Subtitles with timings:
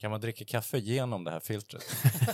[0.00, 1.84] Kan man dricka kaffe genom det här filtret?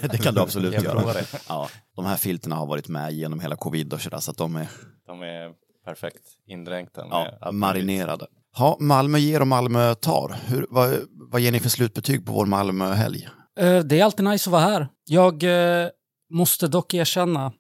[0.11, 1.15] det kan du absolut göra.
[1.49, 4.57] Ja, de här filterna har varit med genom hela covid och sådär, så att de
[4.57, 4.69] är
[5.07, 5.53] De är
[5.85, 8.27] perfekt indränkta ja, marinerade.
[8.57, 10.37] Ja, Malmö ger och Malmö tar.
[10.47, 13.29] Hur, vad, vad ger ni för slutbetyg på vår Malmö-helg?
[13.59, 14.89] Eh, Det är alltid nice att vara här.
[15.05, 15.89] Jag eh,
[16.31, 17.53] måste dock erkänna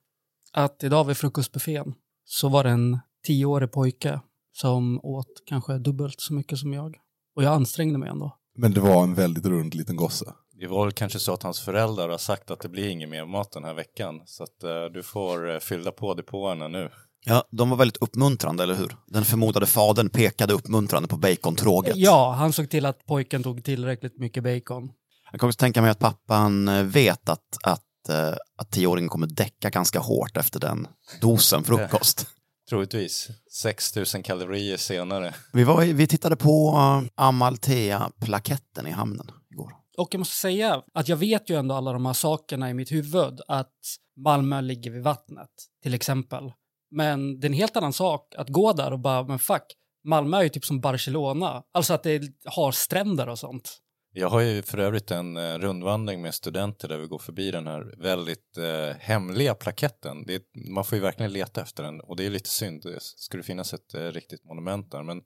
[0.52, 1.94] att idag vid frukostbuffén
[2.24, 4.20] så var det en tioårig pojke
[4.52, 6.96] som åt kanske dubbelt så mycket som jag.
[7.36, 8.38] Och jag ansträngde mig ändå.
[8.58, 10.24] Men det var en väldigt rund liten gosse.
[10.60, 13.24] Det var väl kanske så att hans föräldrar har sagt att det blir ingen mer
[13.26, 14.22] mat den här veckan.
[14.26, 16.90] Så att eh, du får eh, fylla på depåerna nu.
[17.24, 18.96] Ja, de var väldigt uppmuntrande, eller hur?
[19.06, 21.96] Den förmodade fadern pekade uppmuntrande på bacontråget.
[21.96, 24.90] Ja, han såg till att pojken tog tillräckligt mycket bacon.
[25.32, 29.26] Jag kan också tänka mig att pappan eh, vet att, att, eh, att tioåringen kommer
[29.26, 30.86] däcka ganska hårt efter den
[31.20, 32.26] dosen frukost.
[32.72, 35.34] Troligtvis 6000 kalorier senare.
[35.52, 39.72] Vi, var, vi tittade på uh, Amalthea-plaketten i hamnen igår.
[39.98, 42.92] Och jag måste säga att jag vet ju ändå alla de här sakerna i mitt
[42.92, 43.40] huvud.
[43.48, 43.74] Att
[44.16, 45.50] Malmö ligger vid vattnet,
[45.82, 46.52] till exempel.
[46.90, 49.64] Men det är en helt annan sak att gå där och bara, men fuck,
[50.04, 51.62] Malmö är ju typ som Barcelona.
[51.72, 53.78] Alltså att det har stränder och sånt.
[54.14, 57.66] Jag har ju för övrigt en eh, rundvandring med studenter där vi går förbi den
[57.66, 60.24] här väldigt eh, hemliga plaketten.
[60.26, 62.82] Det är, man får ju verkligen leta efter den och det är lite synd.
[62.82, 65.02] Det skulle finnas ett eh, riktigt monument där.
[65.02, 65.22] Men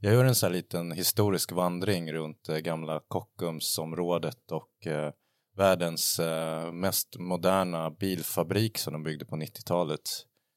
[0.00, 5.12] jag gör en sån här liten historisk vandring runt eh, gamla Kockumsområdet och eh,
[5.56, 10.00] världens eh, mest moderna bilfabrik som de byggde på 90-talet.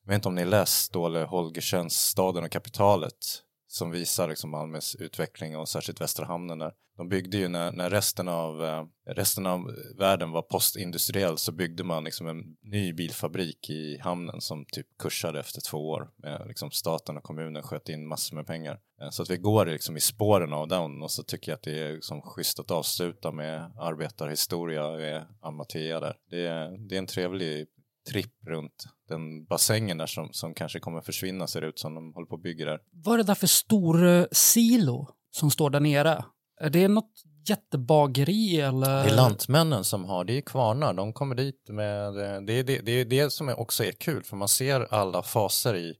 [0.03, 3.43] Jag vet inte om ni läst Ståle Holgersens Staden och kapitalet
[3.77, 6.73] som visar liksom Malmös utveckling och särskilt Västra hamnen där.
[6.97, 11.83] De byggde ju när, när resten, av, eh, resten av världen var postindustriell så byggde
[11.83, 16.09] man liksom en ny bilfabrik i hamnen som typ kursade efter två år.
[16.47, 18.79] Liksom staten och kommunen sköt in massor med pengar.
[19.01, 21.63] Eh, Så att vi går liksom i spåren av den och så tycker jag att
[21.63, 26.15] det är liksom schysst att avsluta med arbetarhistoria eh, med Amatea där.
[26.29, 27.67] Det är, det är en trevlig
[28.11, 32.13] tripp runt den bassängen där som, som kanske kommer försvinna ser det ut som de
[32.13, 32.79] håller på att bygga där.
[32.91, 36.25] Vad är det där för stor eh, silo som står där nere?
[36.59, 37.11] Är det något
[37.49, 39.03] jättebageri eller?
[39.03, 42.13] Det är lantmännen som har, det är kvarnar, de kommer dit med,
[42.47, 45.75] det är det, det, är det som också är kul för man ser alla faser
[45.75, 45.93] i,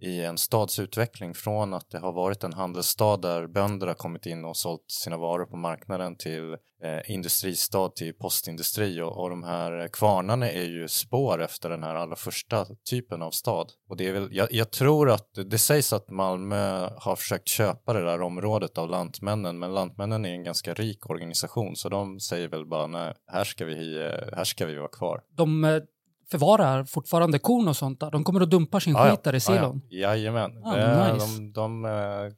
[0.00, 4.26] i en stads utveckling från att det har varit en handelsstad där bönder har kommit
[4.26, 6.52] in och sålt sina varor på marknaden till
[6.82, 11.94] eh, industristad till postindustri och, och de här kvarnarna är ju spår efter den här
[11.94, 13.72] allra första typen av stad.
[13.88, 17.92] Och det är väl, jag, jag tror att det sägs att Malmö har försökt köpa
[17.92, 22.48] det där området av Lantmännen men Lantmännen är en ganska rik organisation så de säger
[22.48, 25.22] väl bara nej, här ska vi, eh, här ska vi vara kvar.
[25.36, 25.82] De eh,
[26.30, 28.10] förvarar fortfarande korn och sånt där.
[28.10, 29.10] De kommer och dumpar sin Ja, ja.
[29.12, 29.80] skit där i silon.
[29.88, 30.08] Ja, ja.
[30.16, 30.50] Jajamän.
[30.64, 31.26] Ah, Eh, nice.
[31.26, 31.90] De, de eh,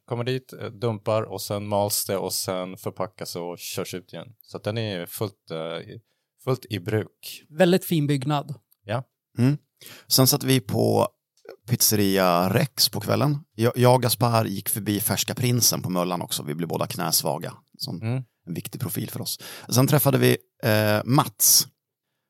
[0.08, 4.26] kommer dit, eh, dumpar och sen mals det och sen förpackas och körs ut igen.
[4.42, 5.56] Så att den är fullt, eh,
[5.90, 6.00] i-
[6.44, 7.44] fullt i bruk.
[7.48, 8.54] Väldigt fin byggnad.
[10.08, 11.08] Sen satt vi på
[11.68, 13.38] pizzeria Rex på kvällen.
[13.54, 16.42] Jag, jag och Gaspar gick förbi Färska Prinsen på Möllan också.
[16.42, 17.52] Vi blev båda knäsvaga.
[17.78, 18.22] Som Mm.
[18.46, 19.38] en viktig profil för oss.
[19.68, 21.66] Sen träffade vi eh, Mats.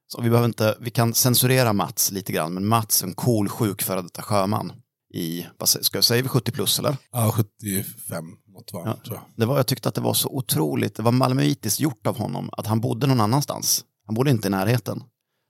[0.09, 3.83] Så vi, behöver inte, vi kan censurera Mats lite grann, men Mats, en cool sjuk
[3.83, 4.73] före detta sjöman
[5.15, 6.97] i, vad säger, ska jag säga, 70 plus eller?
[7.13, 8.25] Ja, 75
[8.55, 8.97] måste vara, Ja.
[9.05, 9.25] tror jag.
[9.37, 12.51] Det var, jag tyckte att det var så otroligt, det var malmöitiskt gjort av honom,
[12.53, 13.85] att han bodde någon annanstans.
[14.07, 15.03] Han bodde inte i närheten.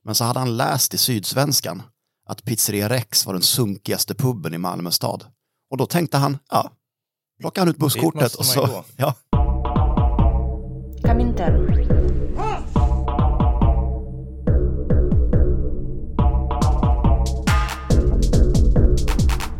[0.04, 1.82] Men så hade han läst i Sydsvenskan
[2.28, 5.24] att Pizzeria Rex var den sunkigaste puben i Malmö stad.
[5.70, 6.70] Och då tänkte han, ja,
[7.40, 9.14] plockade han ut busskortet och så, ja,
[11.02, 11.87] Komintern.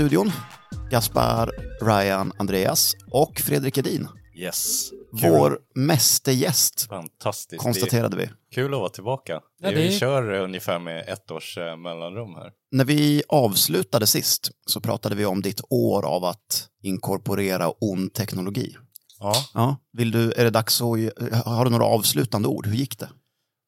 [0.00, 0.32] studion,
[0.90, 1.50] Gaspar,
[1.80, 4.08] Ryan, Andreas och Fredrik Edin.
[4.36, 4.90] Yes.
[5.12, 7.62] Vår mästergäst, Fantastiskt.
[7.62, 8.30] konstaterade vi.
[8.54, 9.40] Kul att vara tillbaka.
[9.62, 12.52] Ja, det Vi kör ungefär med ett års eh, mellanrum här.
[12.70, 18.76] När vi avslutade sist så pratade vi om ditt år av att inkorporera ond teknologi.
[19.18, 22.66] Ja, Ja, vill du, är det dags att, har du några avslutande ord?
[22.66, 23.08] Hur gick det?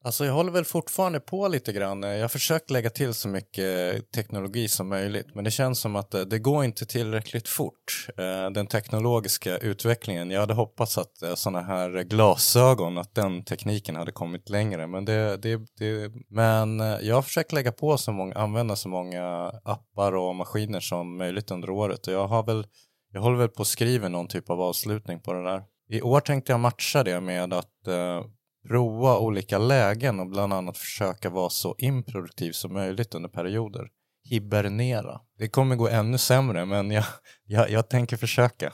[0.05, 2.03] Alltså jag håller väl fortfarande på lite grann.
[2.03, 5.95] Jag har försökt lägga till så mycket eh, teknologi som möjligt men det känns som
[5.95, 8.07] att eh, det, går inte tillräckligt fort.
[8.17, 10.31] Eh, den teknologiska utvecklingen.
[10.31, 15.37] Jag hade hoppats att sådana här glasögon, att den tekniken hade kommit längre men det,
[15.37, 20.35] det, det men jag har försökt lägga på så många, använda så många appar och
[20.35, 22.67] maskiner som möjligt under året och jag har väl
[23.11, 25.63] jag håller väl på att skriva någon typ av avslutning på det där.
[25.89, 28.23] I år tänkte jag matcha det med att eh,
[28.67, 33.87] prova olika lägen och bland annat försöka vara så improduktiv som möjligt under perioder.
[34.29, 35.19] Hibernera.
[35.37, 37.05] Det kommer gå ännu sämre men jag,
[37.45, 38.73] jag, jag tänker försöka.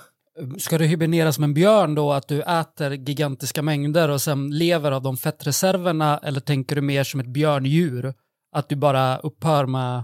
[0.58, 4.92] Ska du hibernera som en björn då, att du äter gigantiska mängder och sen lever
[4.92, 8.14] av de fettreserverna, eller tänker du mer som ett björndjur?
[8.52, 10.04] Att du bara upphör med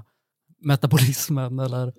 [0.61, 1.93] metabolismen, eller?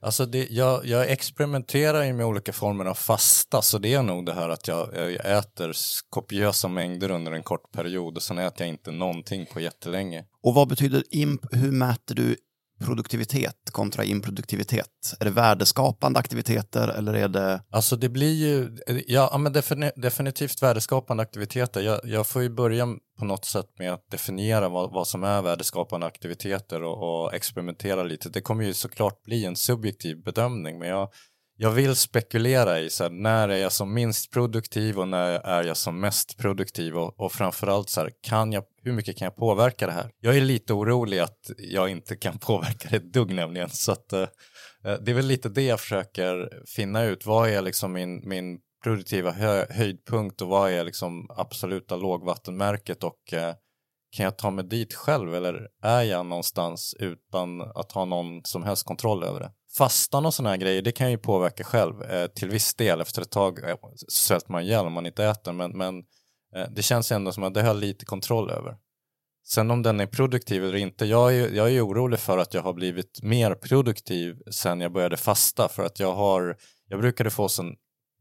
[0.00, 4.26] Alltså det, jag, jag experimenterar ju med olika former av fasta så det är nog
[4.26, 5.72] det här att jag, jag äter
[6.10, 10.24] kopiösa mängder under en kort period och sen äter jag inte någonting på jättelänge.
[10.42, 12.36] Och vad betyder imp, hur mäter du
[12.78, 14.86] produktivitet kontra improduktivitet?
[15.20, 17.62] Är det värdeskapande aktiviteter eller är det...
[17.70, 18.76] Alltså det blir ju,
[19.06, 19.52] ja ja, men
[19.96, 21.80] definitivt värdeskapande aktiviteter.
[21.80, 22.86] Jag, jag får ju börja
[23.18, 28.02] på något sätt med att definiera vad, vad som är värdeskapande aktiviteter och, och experimentera
[28.02, 28.28] lite.
[28.28, 31.08] Det kommer ju såklart bli en subjektiv bedömning men jag,
[31.58, 35.64] jag vill spekulera i så här, när är jag som minst produktiv och när är
[35.64, 39.36] jag som mest produktiv och, och framförallt så här, kan jag, hur mycket kan jag
[39.36, 40.10] påverka det här?
[40.20, 44.12] Jag är lite orolig att jag inte kan påverka det ett dugg nämligen så att
[44.12, 44.20] eh,
[44.84, 47.26] eh, det är väl lite det jag försöker finna ut.
[47.26, 53.32] Vad är liksom min, min produktiva hö, höjdpunkt och vad är liksom absoluta lågvattenmärket och
[53.32, 53.54] eh,
[54.16, 58.62] kan jag ta mig dit själv eller är jag någonstans utan att ha någon som
[58.62, 59.50] helst kontroll över det?
[59.76, 63.00] Fastan och sådana här grejer, det kan ju påverka själv eh, till viss del.
[63.00, 63.76] Efter ett tag eh,
[64.08, 65.98] svälter man ihjäl om man inte äter, men, men
[66.56, 68.76] eh, det känns ändå som att det har jag lite kontroll över.
[69.44, 72.62] Sen om den är produktiv eller inte, jag är, jag är orolig för att jag
[72.62, 76.56] har blivit mer produktiv sen jag började fasta för att jag har,
[76.88, 77.74] jag brukade få sån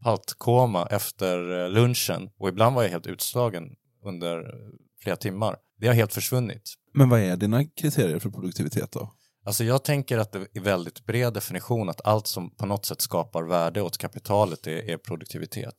[0.03, 3.63] haltkoma efter eh, lunchen och ibland var jag helt utslagen
[4.05, 4.69] under eh,
[5.03, 5.57] flera timmar.
[5.79, 6.73] Det har helt försvunnit.
[6.93, 9.11] Men vad är dina kriterier för produktivitet då?
[9.45, 13.01] Alltså jag tänker att det är väldigt bred definition att allt som på något sätt
[13.01, 15.75] skapar värde åt kapitalet är, är produktivitet.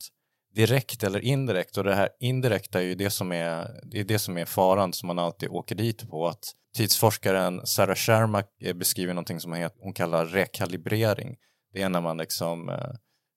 [0.55, 4.19] Direkt eller indirekt, och det här indirekta är ju det som är, det är det
[4.19, 6.29] som är faran som man alltid åker dit på.
[6.29, 6.45] Att
[6.77, 11.37] tidsforskaren Sarah Shermack beskriver någonting som hon, heter, hon kallar rekalibrering.
[11.73, 12.91] Det är när man liksom eh,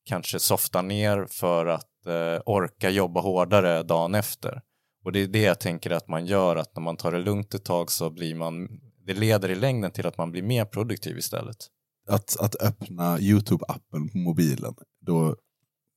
[0.06, 4.62] kanske softar ner för att eh, orka jobba hårdare dagen efter.
[5.06, 7.54] Och det är det jag tänker att man gör, att när man tar det lugnt
[7.54, 8.68] ett tag så blir man,
[9.10, 11.58] det leder i längden till att man blir mer produktiv istället.
[12.08, 15.36] Att, att öppna YouTube-appen på mobilen, då,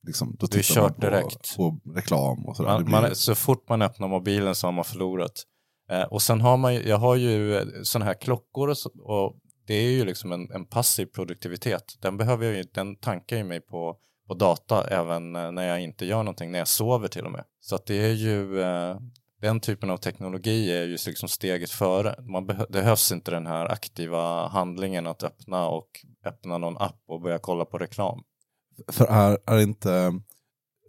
[0.07, 1.55] liksom, då tittar man på, direkt.
[1.55, 2.71] på reklam och sådär.
[2.71, 5.43] Man, blir, man, så fort man öppnar mobilen så har man förlorat.
[5.91, 9.35] Eh, och sen har man ju, jag har ju sådana här klockor och, så, och
[9.67, 11.97] det är ju liksom en, en passiv produktivitet.
[12.01, 15.81] Den, behöver jag ju, den tankar ju mig på, på data även eh, när jag
[15.81, 17.43] inte gör någonting, när jag sover till och med.
[17.59, 18.97] Så att det är ju, eh,
[19.43, 22.15] den typen av teknologi är ju liksom steget före.
[22.21, 25.89] Man beh- behövs inte den här aktiva handlingen att öppna och
[26.25, 28.23] öppna någon app och börja kolla på reklam.
[28.91, 30.21] För är, är inte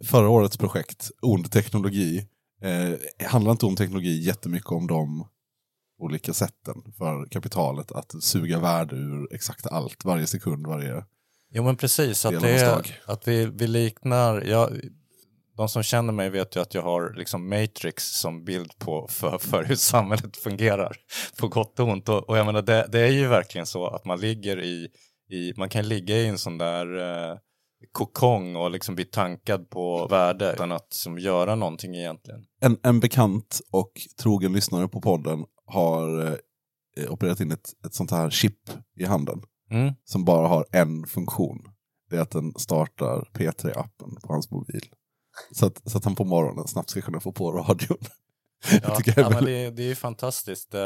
[0.05, 2.27] förra årets projekt, ond teknologi,
[2.61, 5.27] eh, handlar inte om teknologi jättemycket om de
[5.99, 11.05] olika sätten för kapitalet att suga värde ur exakt allt, varje sekund, varje...
[11.51, 14.79] Jo men precis, att, det är, att vi, vi liknar, jag,
[15.57, 19.37] de som känner mig vet ju att jag har liksom Matrix som bild på för,
[19.37, 20.97] för hur samhället fungerar
[21.39, 22.09] på gott och ont.
[22.09, 24.87] Och, och jag menar det, det är ju verkligen så att man ligger i,
[25.29, 27.37] i man kan ligga i en sån där eh,
[27.91, 32.45] kokong och liksom bli tankad på värde utan att som, göra någonting egentligen.
[32.61, 36.25] En, en bekant och trogen lyssnare på podden har
[36.97, 38.59] eh, opererat in ett, ett sånt här chip
[38.99, 39.93] i handen Mm.
[40.03, 41.57] som bara har en funktion.
[42.09, 44.81] Det är att den startar P3-appen på hans mobil.
[45.51, 47.97] Så att, så att han på morgonen snabbt ska kunna få på radion.
[48.83, 50.73] Ja, ja, men det, det är ju fantastiskt.
[50.73, 50.81] Eh,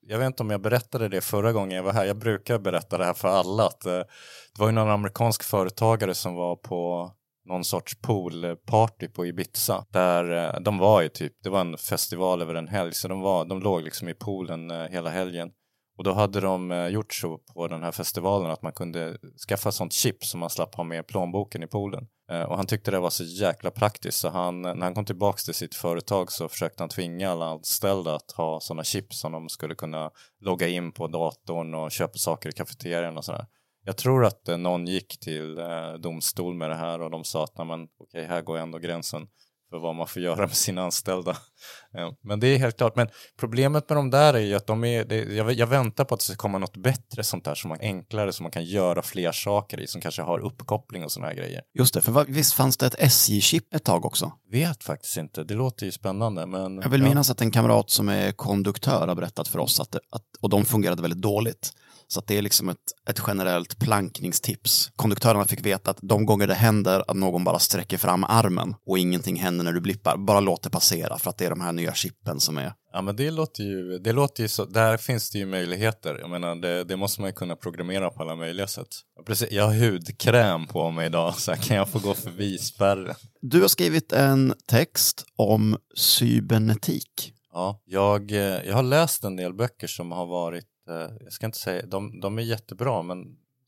[0.00, 2.04] Jag vet inte om jag berättade det förra gången jag var här.
[2.04, 3.66] Jag brukar berätta det här för alla.
[3.66, 7.10] Att, eh, det var ju någon amerikansk företagare som var på
[7.48, 9.84] någon sorts poolparty på Ibiza.
[9.90, 12.94] Där eh, de var i typ, det var en festival över en helg.
[12.94, 15.50] Så de, var, de låg liksom i poolen hela helgen.
[15.98, 19.74] Och då hade de gjort så på den här festivalen att man kunde skaffa ett
[19.74, 22.06] sånt chip som man slapp ha med plånboken i poolen.
[22.30, 25.44] Eh, och han tyckte det var så jäkla praktiskt så han, när han kom tillbaks
[25.44, 29.48] till sitt företag så försökte han tvinga alla anställda att ha sådana chips som de
[29.48, 33.46] skulle kunna logga in på datorn och köpa saker i kafeterian och sådär.
[33.84, 37.44] Jag tror att eh, någon gick till eh, domstol med det här och de sa
[37.44, 39.26] att men, okej, här går ändå gränsen
[39.74, 41.36] för vad man får göra med sina anställda.
[42.22, 45.04] Men det är helt klart, men problemet med de där är ju att de är,
[45.04, 47.78] det, jag, jag väntar på att det ska komma något bättre sånt där som är
[47.80, 51.34] enklare, som man kan göra fler saker i, som kanske har uppkoppling och såna här
[51.34, 51.62] grejer.
[51.78, 54.32] Just det, för vad- visst fanns det ett SJ-chip ett tag också?
[54.50, 56.76] Vet faktiskt inte, det låter ju spännande men...
[56.76, 57.08] Jag vill ja.
[57.08, 60.50] minnas att en kamrat som är konduktör har berättat för oss att, det, att och
[60.50, 61.72] de fungerade väldigt dåligt.
[62.14, 62.76] Så det är liksom ett,
[63.10, 64.90] ett generellt plankningstips.
[64.96, 68.98] Konduktörerna fick veta att de gånger det händer att någon bara sträcker fram armen och
[68.98, 71.72] ingenting händer när du blippar, bara låt det passera för att det är de här
[71.72, 72.72] nya chippen som är...
[72.92, 76.18] Ja men det låter ju, det låter ju så, där finns det ju möjligheter.
[76.20, 78.88] Jag menar det, det måste man ju kunna programmera på alla möjliga sätt.
[79.26, 83.14] Precis, jag har hudkräm på mig idag så kan jag få gå förbi spärren.
[83.40, 87.32] Du har skrivit en text om cybernetik.
[87.52, 91.46] Ja, jag, eh, jag har läst en del böcker som har varit, Eh, jag ska
[91.46, 93.18] inte säga, de, de är jättebra men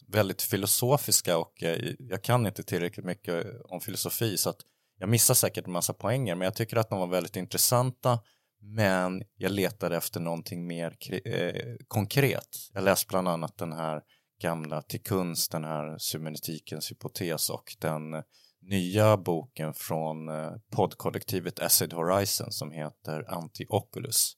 [0.07, 4.61] väldigt filosofiska och eh, jag kan inte tillräckligt mycket om filosofi så att
[4.99, 8.19] jag missar säkert en massa poänger men jag tycker att de var väldigt intressanta
[8.61, 12.49] men jag letade efter någonting mer eh, konkret.
[12.73, 14.03] Jag läste bland annat den här
[14.43, 18.23] gamla Till kunst, den här sumenetikens hypotes och den
[18.63, 24.33] nya boken från eh, poddkollektivet Acid Horizon som heter Anti-Oculus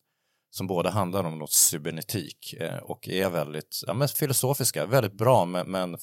[0.50, 5.44] som båda handlar om något cybernetik eh, och är väldigt ja, men filosofiska, väldigt bra
[5.44, 5.96] men, men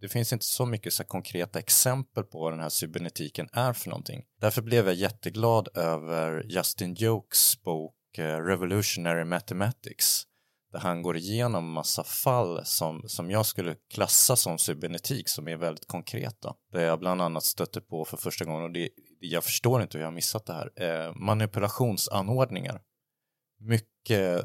[0.00, 3.88] det finns inte så mycket så konkreta exempel på vad den här cybernetiken är för
[3.88, 4.22] någonting.
[4.40, 10.26] Därför blev jag jätteglad över Justin Jokes bok eh, Revolutionary Mathematics
[10.72, 15.56] där han går igenom massa fall som, som jag skulle klassa som cybernetik som är
[15.56, 16.54] väldigt konkreta.
[16.72, 18.88] Där jag bland annat stötte på för första gången, och det,
[19.20, 22.80] jag förstår inte hur jag har missat det här, eh, manipulationsanordningar.
[23.60, 23.89] Mycket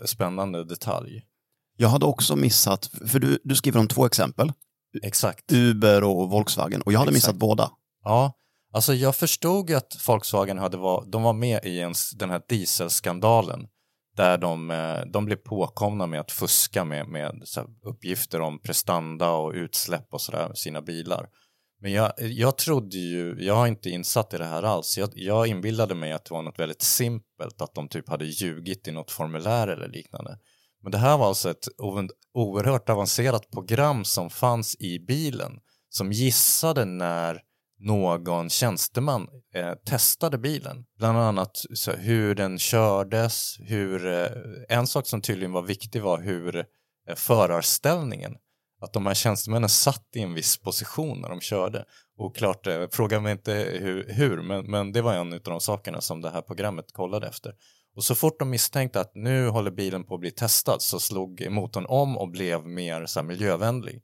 [0.05, 1.21] spännande detalj.
[1.77, 4.51] Jag hade också missat, för du, du skriver om två exempel,
[5.03, 5.51] Exakt.
[5.51, 7.27] Uber och Volkswagen, och jag hade Exakt.
[7.27, 7.71] missat båda.
[8.03, 8.33] Ja,
[8.73, 13.67] alltså jag förstod att Volkswagen hade var, de var med i en, den här dieselskandalen
[14.15, 17.43] där de, eh, de blev påkomna med att fuska med, med
[17.83, 21.27] uppgifter om prestanda och utsläpp och sådär med sina bilar.
[21.85, 25.47] Men jag, jag trodde ju, jag har inte insatt i det här alls, jag, jag
[25.47, 29.11] inbillade mig att det var något väldigt simpelt, att de typ hade ljugit i något
[29.11, 30.39] formulär eller liknande.
[30.83, 31.67] Men det här var alltså ett
[32.33, 35.51] oerhört avancerat program som fanns i bilen
[35.89, 37.41] som gissade när
[37.79, 40.85] någon tjänsteman eh, testade bilen.
[40.97, 44.27] Bland annat så, hur den kördes, hur, eh,
[44.77, 48.35] en sak som tydligen var viktig var hur eh, förarställningen,
[48.85, 51.85] att de här tjänstemännen satt i en viss position när de körde.
[52.17, 55.59] Och klart, eh, fråga mig inte hur, hur men, men det var en av de
[55.59, 57.53] sakerna som det här programmet kollade efter.
[57.95, 61.47] Och så fort de misstänkte att nu håller bilen på att bli testad så slog
[61.49, 64.01] motorn om och blev mer så här, miljövänlig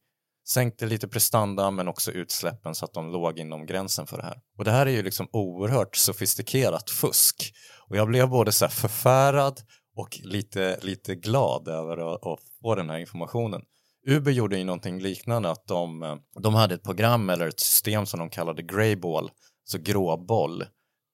[0.47, 4.37] sänkte lite prestanda men också utsläppen så att de låg inom gränsen för det här.
[4.57, 7.53] Och det här är ju liksom oerhört sofistikerat fusk.
[7.89, 9.59] Och jag blev både så här förfärad
[9.95, 13.61] och lite, lite glad över att, att få den här informationen.
[14.07, 18.05] Uber gjorde ju någonting liknande att de, eh, de hade ett program eller ett system
[18.05, 19.27] som de kallade Greyball,
[19.63, 20.63] så alltså gråboll,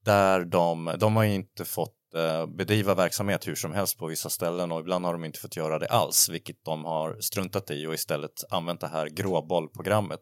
[0.06, 4.29] där de, de har ju inte fått eh, bedriva verksamhet hur som helst på vissa
[4.29, 7.88] ställen och ibland har de inte fått göra det alls, vilket de har struntat i
[7.88, 10.22] och istället använt det här gråbollprogrammet.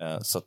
[0.00, 0.40] Eh, så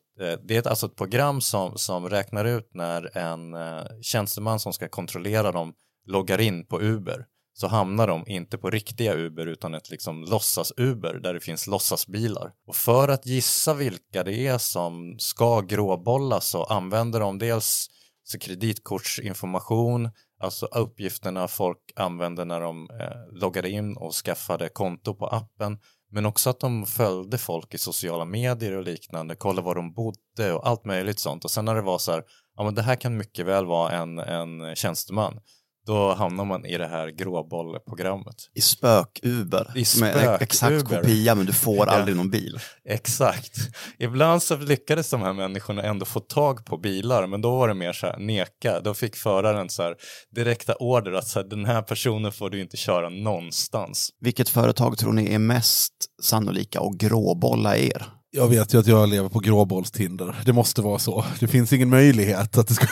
[0.44, 3.56] det är alltså ett program som, som räknar ut när en
[4.02, 5.74] tjänsteman som ska kontrollera dem
[6.06, 11.14] loggar in på Uber så hamnar de inte på riktiga Uber utan ett liksom låtsas-Uber
[11.14, 12.52] där det finns låtsasbilar.
[12.68, 17.90] Och för att gissa vilka det är som ska gråbollas så använder de dels
[18.24, 25.28] så kreditkortsinformation, alltså uppgifterna folk använde när de eh, loggade in och skaffade konto på
[25.28, 25.80] appen,
[26.12, 30.54] men också att de följde folk i sociala medier och liknande, kollade var de bodde
[30.54, 31.46] och allt möjligt sånt.
[31.46, 32.24] Och sen när det var så här,
[32.58, 35.40] ja men det här kan mycket väl vara en, en tjänsteman,
[35.86, 38.36] då hamnar man i det här gråbollprogrammet.
[38.56, 40.44] I spök-Uber, I som är spök-Uber.
[40.44, 42.60] exakt kopia men du får aldrig någon bil.
[42.90, 43.58] Exakt.
[44.00, 47.74] Ibland så lyckades de här människorna ändå få tag på bilar, men då var det
[47.74, 48.80] mer så här neka.
[48.80, 49.96] Då fick föraren så här
[50.36, 54.10] direkta order att så här, den här personen får du inte köra någonstans.
[54.22, 58.08] Vilket företag tror ni är mest sannolika att gråbolla er?
[58.36, 60.36] Jag vet ju att jag lever på gråbollstinder.
[60.46, 61.26] Det måste vara så.
[61.40, 62.88] Det finns ingen möjlighet att det ska...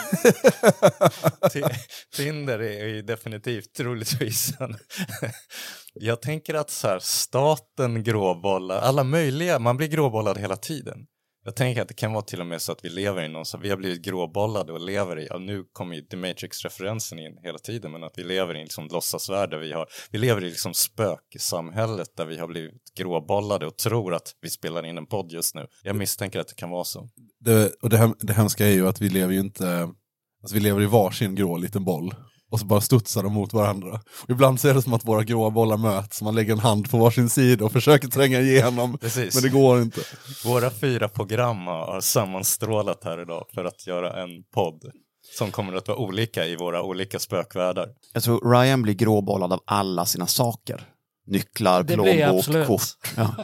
[2.15, 4.77] Tinder är ju definitivt troligtvis en...
[5.93, 10.97] Jag tänker att så här, staten gråbollar, alla möjliga, man blir gråbollad hela tiden.
[11.43, 13.45] Jag tänker att det kan vara till och med så att vi lever i någon,
[13.45, 17.37] så vi har blivit gråbollade och lever i, ja, nu kommer ju The Matrix-referensen in
[17.43, 20.43] hela tiden, men att vi lever i en liksom låtsasvärld där vi har, vi lever
[20.43, 25.07] i liksom spöksamhället där vi har blivit gråbollade och tror att vi spelar in en
[25.07, 25.67] podd just nu.
[25.83, 27.09] Jag misstänker att det kan vara så.
[27.39, 29.89] Det, och det, hem- det hemska är ju att vi lever ju inte...
[30.43, 32.15] Alltså vi lever i varsin grå liten boll.
[32.51, 34.01] Och så bara studsar de mot varandra.
[34.23, 36.91] Och ibland så är det som att våra gråa bollar möts, man lägger en hand
[36.91, 38.97] på varsin sida och försöker tränga igenom.
[38.97, 39.35] Precis.
[39.35, 40.01] Men det går inte.
[40.45, 44.91] Våra fyra program har sammanstrålat här idag för att göra en podd
[45.37, 47.89] som kommer att vara olika i våra olika spökvärldar.
[48.13, 50.87] Jag tror Ryan blir gråbollad av alla sina saker.
[51.27, 52.81] Nycklar, Det plånbok, kort.
[53.17, 53.35] Ja.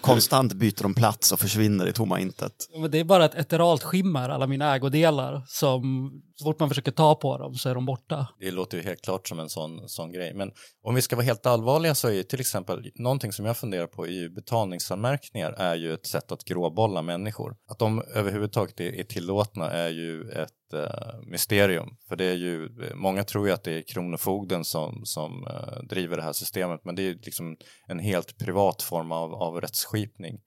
[0.00, 2.52] Konstant byter de plats och försvinner i tomma intet.
[2.80, 6.92] Men det är bara ett eteralt skimmer, alla mina ägodelar, som så fort man försöker
[6.92, 8.26] ta på dem så är de borta.
[8.38, 10.34] Det låter ju helt klart som en sån, sån grej.
[10.34, 13.56] Men om vi ska vara helt allvarliga så är ju till exempel någonting som jag
[13.56, 17.56] funderar på är ju betalningsanmärkningar är ju ett sätt att gråbolla människor.
[17.68, 21.96] Att de överhuvudtaget är, är tillåtna är ju ett eh, mysterium.
[22.08, 26.16] För det är ju, många tror ju att det är Kronofogden som, som eh, driver
[26.16, 27.56] det här systemet men det är ju liksom
[27.86, 30.40] en helt privat form av, av rättsskipning.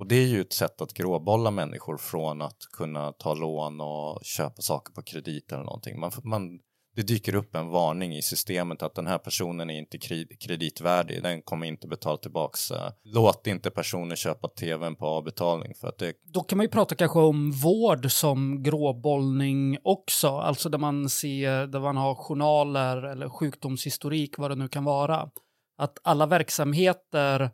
[0.00, 4.20] Och det är ju ett sätt att gråbolla människor från att kunna ta lån och
[4.22, 6.00] köpa saker på kredit eller någonting.
[6.00, 6.58] Man, man,
[6.96, 9.98] det dyker upp en varning i systemet att den här personen är inte
[10.40, 12.70] kreditvärdig, den kommer inte betala tillbaks.
[12.70, 16.70] Eh, låt inte personer köpa tvn på avbetalning för att det Då kan man ju
[16.70, 23.02] prata kanske om vård som gråbollning också, alltså där man ser, där man har journaler
[23.02, 25.30] eller sjukdomshistorik, vad det nu kan vara.
[25.78, 27.50] Att alla verksamheter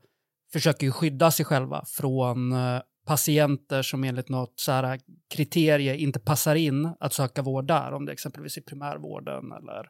[0.56, 5.00] försöker ju skydda sig själva från eh, patienter som enligt något så här
[5.34, 9.88] kriterie inte passar in att söka vård där, om det exempelvis är primärvården eller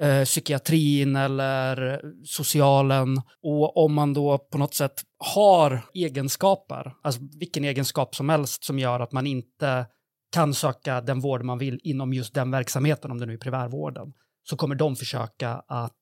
[0.00, 3.16] eh, psykiatrin eller socialen.
[3.42, 8.78] Och om man då på något sätt har egenskaper, alltså vilken egenskap som helst som
[8.78, 9.86] gör att man inte
[10.32, 14.12] kan söka den vård man vill inom just den verksamheten, om det nu är primärvården,
[14.42, 15.92] så kommer de försöka att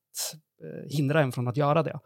[0.62, 1.98] eh, hindra en från att göra det.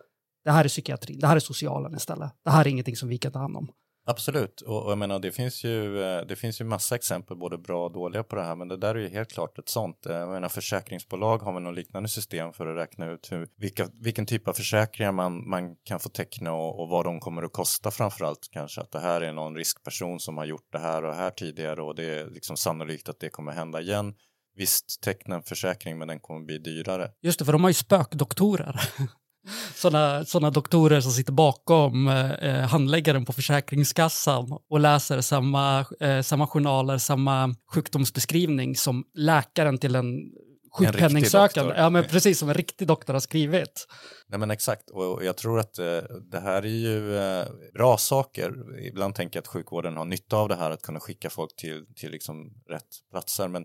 [0.48, 2.30] Det här är psykiatrin, det här är socialen istället.
[2.44, 3.68] Det här är ingenting som vi kan ta hand om.
[4.06, 7.58] Absolut, och, och jag menar det finns, ju, eh, det finns ju massa exempel både
[7.58, 10.06] bra och dåliga på det här men det där är ju helt klart ett sånt.
[10.06, 13.88] Eh, Jag menar försäkringsbolag har väl något liknande system för att räkna ut hur, vilka,
[14.02, 17.52] vilken typ av försäkringar man, man kan få teckna och, och vad de kommer att
[17.52, 21.14] kosta framförallt kanske att det här är någon riskperson som har gjort det här och
[21.14, 24.14] här tidigare och det är liksom sannolikt att det kommer hända igen.
[24.56, 27.11] Visst, teckna en försäkring men den kommer bli dyrare.
[27.22, 28.80] Just det, för de har ju spökdoktorer.
[29.74, 36.20] Sådana såna doktorer som sitter bakom eh, eh, handläggaren på Försäkringskassan och läser samma, eh,
[36.20, 40.32] samma journaler, samma sjukdomsbeskrivning som läkaren till en
[40.78, 41.74] sjukpenningsökande.
[41.76, 43.86] Ja, men precis som en riktig doktor har skrivit.
[44.26, 47.96] Nej men exakt och och jag tror att eh, det här är ju eh, bra
[47.96, 48.54] saker.
[48.80, 51.86] Ibland tänker jag att sjukvården har nytta av det här att kunna skicka folk till,
[51.96, 53.64] till liksom rätt platser men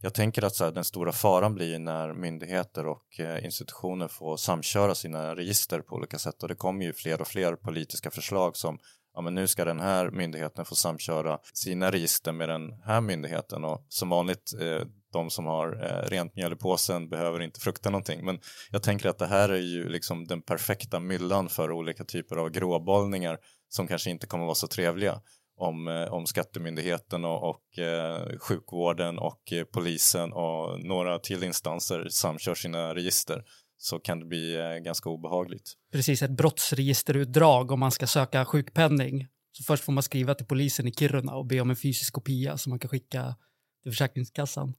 [0.00, 4.36] jag tänker att så här, den stora faran blir när myndigheter och eh, institutioner får
[4.36, 8.56] samköra sina register på olika sätt och det kommer ju fler och fler politiska förslag
[8.56, 8.78] som
[9.14, 13.64] ja men nu ska den här myndigheten få samköra sina register med den här myndigheten
[13.64, 17.90] och som vanligt eh, de som har eh, rent mjöl i påsen behöver inte frukta
[17.90, 22.04] någonting men jag tänker att det här är ju liksom den perfekta myllan för olika
[22.04, 25.20] typer av gråbollningar som kanske inte kommer vara så trevliga
[25.56, 32.08] om, eh, om skattemyndigheten och, och eh, sjukvården och eh, polisen och några till instanser
[32.10, 33.44] samkör sina register
[33.76, 35.72] så kan det bli eh, ganska obehagligt.
[35.92, 39.26] Precis, ett brottsregisterutdrag om man ska söka sjukpenning.
[39.52, 42.58] Så först får man skriva till polisen i Kiruna och be om en fysisk kopia
[42.58, 43.34] som man kan skicka
[43.82, 44.74] till Försäkringskassan.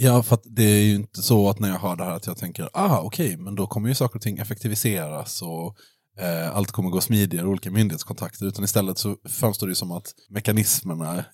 [0.00, 2.26] Ja, för att det är ju inte så att när jag hör det här att
[2.26, 5.76] jag tänker, ah okej, men då kommer ju saker och ting effektiviseras och
[6.18, 11.24] eh, allt kommer gå smidigare, olika myndighetskontakter, utan istället så framstår det som att mekanismerna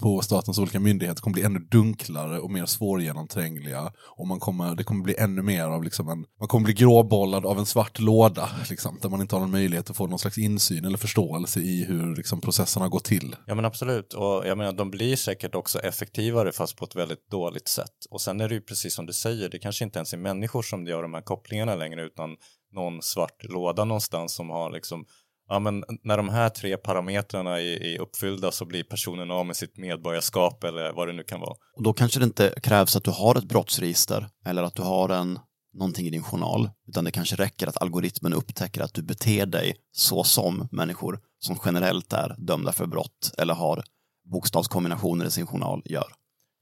[0.00, 4.84] på statens olika myndigheter kommer bli ännu dunklare och mer svårgenomträngliga och man kommer, det
[4.84, 8.50] kommer bli ännu mer av liksom en, man kommer bli gråbollad av en svart låda,
[8.70, 11.84] liksom, där man inte har någon möjlighet att få någon slags insyn eller förståelse i
[11.84, 13.36] hur liksom, processerna går till.
[13.46, 17.30] Ja men absolut, och jag menar de blir säkert också effektivare fast på ett väldigt
[17.30, 18.06] dåligt sätt.
[18.10, 20.62] Och sen är det ju precis som du säger, det kanske inte ens är människor
[20.62, 22.36] som gör de här kopplingarna längre utan
[22.74, 25.06] någon svart låda någonstans som har liksom
[25.48, 29.56] Ja men när de här tre parametrarna är, är uppfyllda så blir personen av med
[29.56, 31.56] sitt medborgarskap eller vad det nu kan vara.
[31.76, 35.08] Och då kanske det inte krävs att du har ett brottsregister eller att du har
[35.08, 35.38] en,
[35.72, 39.76] någonting i din journal, utan det kanske räcker att algoritmen upptäcker att du beter dig
[39.92, 43.84] så som människor som generellt är dömda för brott eller har
[44.30, 46.12] bokstavskombinationer i sin journal gör.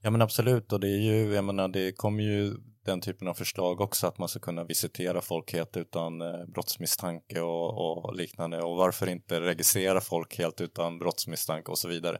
[0.02, 3.34] Ja men absolut och det är ju, jag menar det kommer ju den typen av
[3.34, 8.62] förslag också att man ska kunna visitera folk helt utan eh, brottsmisstanke och, och liknande
[8.62, 12.18] och varför inte registrera folk helt utan brottsmisstanke och så vidare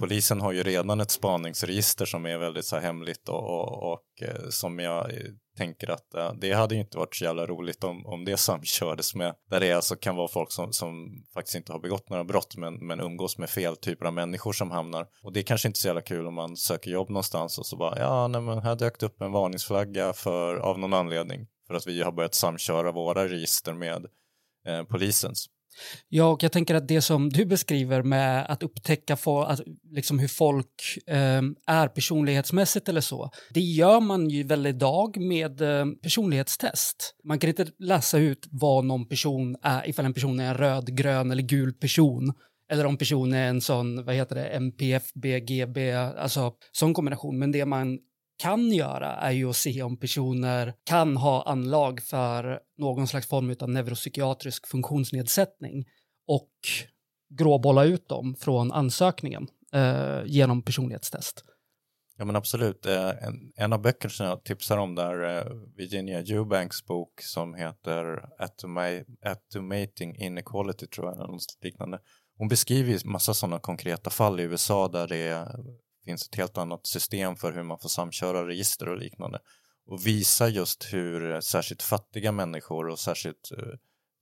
[0.00, 4.22] polisen har ju redan ett spaningsregister som är väldigt så här hemligt och, och, och
[4.22, 5.18] eh, som jag eh,
[5.56, 9.34] tänker att det hade ju inte varit så jävla roligt om, om det samkördes med,
[9.50, 12.86] där det alltså kan vara folk som, som faktiskt inte har begått några brott men,
[12.86, 15.06] men umgås med fel typer av människor som hamnar.
[15.22, 17.76] Och det är kanske inte så jävla kul om man söker jobb någonstans och så
[17.76, 21.74] bara, ja, nej men här dök det upp en varningsflagga för, av någon anledning för
[21.74, 24.06] att vi har börjat samköra våra register med
[24.66, 25.46] eh, polisens.
[26.08, 30.18] Ja, och jag tänker att det som du beskriver med att upptäcka for, att, liksom
[30.18, 35.86] hur folk eh, är personlighetsmässigt eller så, det gör man ju väl idag med eh,
[36.02, 37.14] personlighetstest.
[37.24, 40.96] Man kan inte läsa ut vad någon person är, ifall en person är en röd,
[40.96, 42.32] grön eller gul person.
[42.72, 47.38] Eller om personen är en sån, vad heter det, MPF, BGB, alltså sån kombination.
[47.38, 47.98] Men det man
[48.40, 53.56] kan göra är ju att se om personer kan ha anlag för någon slags form
[53.60, 55.84] av neuropsykiatrisk funktionsnedsättning
[56.26, 56.50] och
[57.38, 61.44] gråbolla ut dem från ansökningen eh, genom personlighetstest.
[62.18, 62.86] Ja men absolut.
[62.86, 65.44] Eh, en, en av böckerna som jag tipsar om där, eh,
[65.76, 71.98] Virginia Eubanks bok som heter Atomating Automating Inequality tror jag, eller något liknande.
[72.36, 75.48] Hon beskriver ju massa sådana konkreta fall i USA där det är
[76.04, 79.38] finns ett helt annat system för hur man får samköra register och liknande.
[79.86, 83.74] Och visar just hur eh, särskilt fattiga människor och särskilt eh,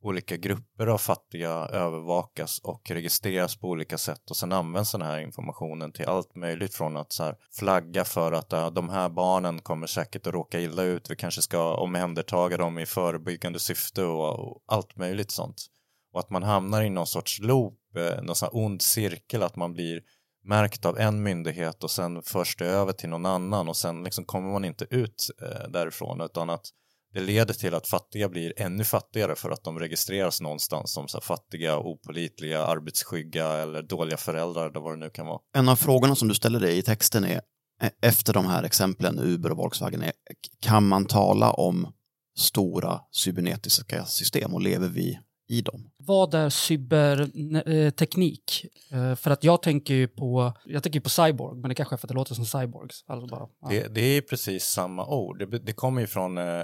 [0.03, 5.21] olika grupper av fattiga övervakas och registreras på olika sätt och sen används den här
[5.21, 9.59] informationen till allt möjligt från att så här, flagga för att ja, de här barnen
[9.59, 14.39] kommer säkert att råka illa ut, vi kanske ska omhändertaga dem i förebyggande syfte och,
[14.39, 15.67] och allt möjligt sånt.
[16.13, 17.79] Och att man hamnar i någon sorts loop,
[18.23, 20.01] någon sån här ond cirkel, att man blir
[20.45, 24.25] märkt av en myndighet och sen förs det över till någon annan och sen liksom
[24.25, 26.67] kommer man inte ut eh, därifrån utan att
[27.15, 31.17] det leder till att fattiga blir ännu fattigare för att de registreras någonstans som så
[31.17, 35.41] här fattiga, opolitliga, arbetsskygga eller dåliga föräldrar eller vad det nu kan vara.
[35.55, 37.41] En av frågorna som du ställer dig i texten är,
[37.83, 40.13] eh, efter de här exemplen, Uber och Volkswagen, är,
[40.61, 41.93] kan man tala om
[42.39, 45.91] stora cybernetiska system och lever vi i dem?
[45.97, 48.67] Vad är cyberteknik?
[48.93, 51.97] Eh, För att jag tänker ju på, jag tänker på cyborg, men det kanske är
[51.97, 53.05] för att det låter som cyborgs.
[53.07, 53.69] Alltså bara, ja.
[53.69, 55.51] Det, det är precis samma ord.
[55.51, 56.63] Det, det kommer ju från eh,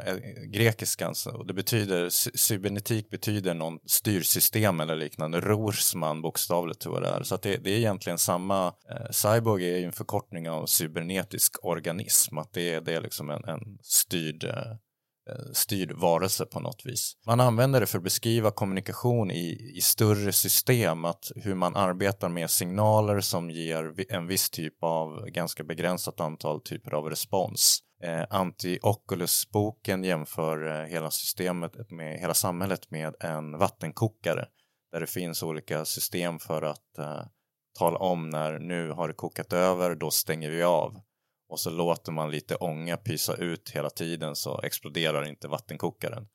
[0.53, 5.41] grekiskan och det betyder, cy- cybernetik betyder någon styrsystem eller liknande.
[5.41, 7.23] Rorsman bokstavligt tror jag det är.
[7.23, 11.65] Så att det, det är egentligen samma, eh, cyborg är ju en förkortning av cybernetisk
[11.65, 12.39] organism.
[12.39, 14.53] Att det, är- det är liksom en, en styrd eh,
[15.31, 17.17] Eh, styrd varelse på något vis.
[17.27, 22.29] Man använder det för att beskriva kommunikation i, i större system, att hur man arbetar
[22.29, 27.79] med signaler som ger en viss typ av ganska begränsat antal typer av respons.
[28.03, 34.47] Eh, Anti-Oculus-boken jämför eh, hela systemet med hela samhället med en vattenkokare
[34.93, 37.23] där det finns olika system för att eh,
[37.79, 41.01] tala om när nu har det kokat över, då stänger vi av
[41.49, 46.27] och så låter man lite ånga pysa ut hela tiden så exploderar inte vattenkokaren.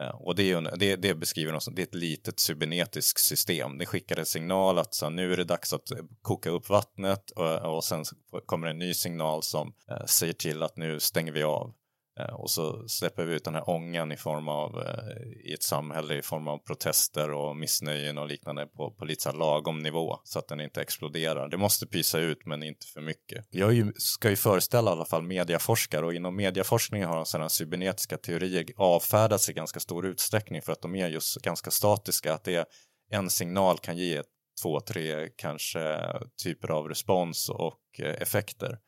[0.00, 3.20] Eh, och det, är en, det, det beskriver de som- det är ett litet cybernetiskt
[3.20, 3.78] system.
[3.78, 7.30] Det skickar en signal att så, nu är det dags att eh, koka upp vattnet
[7.30, 8.04] och, och sen
[8.46, 11.74] kommer en ny signal som eh, säger till att nu stänger vi av.
[12.18, 15.62] Eh, och så släpper vi ut den här ångan i form av, eh, i ett
[15.62, 20.20] samhälle i form av protester och missnöjen och liknande på, på lite så lagom nivå
[20.24, 21.48] så att den inte exploderar.
[21.48, 23.46] Det måste pysa ut men inte för mycket.
[23.50, 28.16] Jag ju, ska ju föreställa i alla fall mediaforskare och inom mediaforskningen har sådana cybernetiska
[28.16, 32.34] teorier avfärdats i ganska stor utsträckning för att de är just ganska statiska.
[32.34, 32.66] Att det är
[33.10, 34.22] en signal kan ge
[34.62, 35.98] två, tre kanske
[36.42, 38.78] typer av respons och eh, effekter.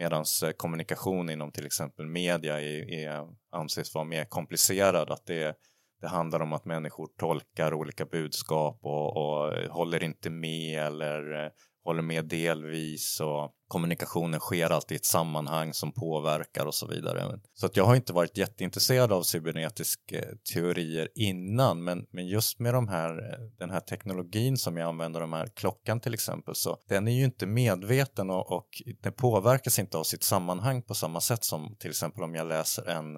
[0.00, 5.10] Medan eh, kommunikation inom till exempel media är, är, anses vara mer komplicerad.
[5.10, 5.56] Att det,
[6.00, 11.44] det handlar om att människor tolkar olika budskap och, och eh, håller inte med eller
[11.44, 11.50] eh,
[11.84, 17.40] håller med delvis och kommunikationen sker alltid i ett sammanhang som påverkar och så vidare.
[17.54, 22.58] Så att jag har inte varit jätteintresserad av cybernetiska eh, teorier innan men, men just
[22.58, 26.54] med de här, eh, den här teknologin som jag använder, de här klockan till exempel,
[26.54, 28.68] så den är ju inte medveten och, och
[29.02, 32.88] den påverkas inte av sitt sammanhang på samma sätt som till exempel om jag läser
[32.88, 33.16] en,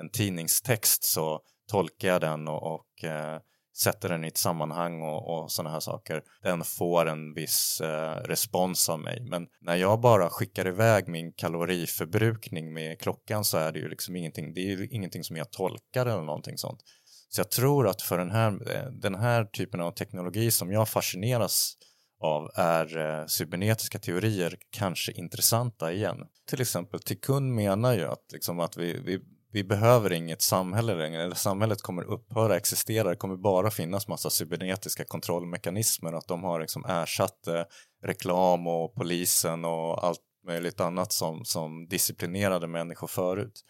[0.00, 3.40] en tidningstext så tolkar jag den och, och eh,
[3.76, 6.22] sätter den i ett sammanhang och, och sådana här saker.
[6.42, 9.20] Den får en viss eh, respons av mig.
[9.20, 14.16] Men när jag bara skickar iväg min kaloriförbrukning med klockan så är det ju liksom
[14.16, 16.80] ingenting, det är ju ingenting som jag tolkar eller någonting sånt.
[17.28, 20.88] Så jag tror att för den här, eh, den här typen av teknologi som jag
[20.88, 21.76] fascineras
[22.20, 26.16] av är eh, cybernetiska teorier kanske intressanta igen.
[26.48, 29.20] Till exempel Tikkun menar ju att, liksom, att vi, vi
[29.52, 35.04] vi behöver inget samhälle längre, samhället kommer upphöra existera, det kommer bara finnas massa cybernetiska
[35.04, 37.62] kontrollmekanismer, att de har liksom ersatt eh,
[38.04, 43.60] reklam och polisen och allt möjligt annat som, som disciplinerade människor förut.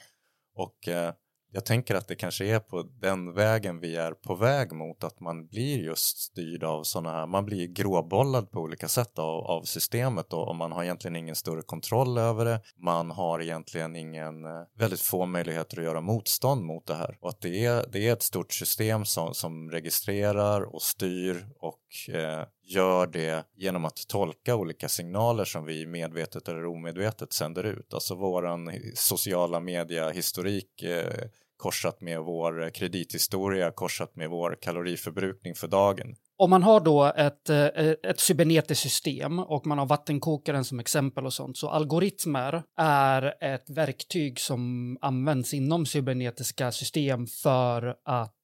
[0.55, 1.12] Och eh,
[1.55, 5.21] jag tänker att det kanske är på den vägen vi är på väg mot att
[5.21, 9.62] man blir just styrd av sådana här, man blir gråbollad på olika sätt av, av
[9.62, 12.61] systemet och, och man har egentligen ingen större kontroll över det.
[12.77, 17.29] Man har egentligen ingen, eh, väldigt få möjligheter att göra motstånd mot det här och
[17.29, 22.44] att det är, det är ett stort system som, som registrerar och styr och eh,
[22.62, 27.94] gör det genom att tolka olika signaler som vi medvetet eller omedvetet sänder ut.
[27.94, 36.14] Alltså våran sociala media-historik eh, korsat med vår kredithistoria, korsat med vår kaloriförbrukning för dagen.
[36.37, 37.66] Om man har då ett, eh,
[38.11, 43.70] ett cybernetiskt system och man har vattenkokaren som exempel och sånt, så algoritmer är ett
[43.70, 48.35] verktyg som används inom cybernetiska system för att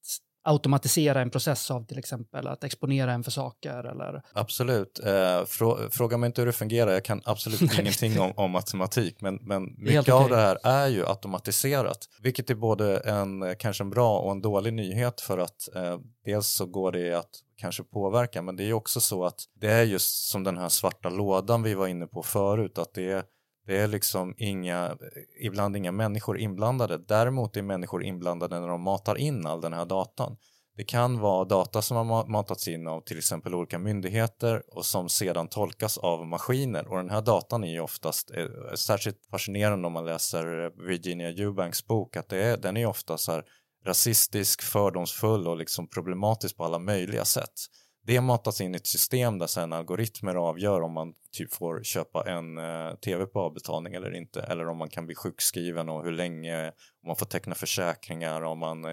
[0.48, 5.00] automatisera en process av till exempel att exponera en för saker eller Absolut.
[5.04, 9.20] Eh, frå fråga mig inte hur det fungerar, jag kan absolut ingenting om, om matematik,
[9.20, 13.84] men, men mycket Helt av det här är ju automatiserat, vilket är både en kanske
[13.84, 17.82] en bra och en dålig nyhet för att eh, dels så går det att kanske
[17.82, 21.62] påverka, men det är också så att det är just som den här svarta lådan
[21.62, 23.22] vi var inne på förut, att det är
[23.68, 24.96] det är liksom inga,
[25.40, 26.98] ibland inga människor inblandade.
[26.98, 30.36] Däremot är människor inblandade när de matar in all den här datan.
[30.76, 35.08] Det kan vara data som har matats in av till exempel olika myndigheter och som
[35.08, 39.92] sedan tolkas av maskiner och den här datan är ju oftast är särskilt fascinerande om
[39.92, 43.44] man läser Virginia Eubanks bok att det är, den är ofta så här
[43.86, 47.54] rasistisk, fördomsfull och liksom problematisk på alla möjliga sätt.
[48.08, 52.30] Det matas in i ett system där sen algoritmer avgör om man typ får köpa
[52.30, 56.12] en eh, tv på avbetalning eller inte eller om man kan bli sjukskriven och hur
[56.12, 56.66] länge,
[57.02, 58.92] om man får teckna försäkringar, om man eh,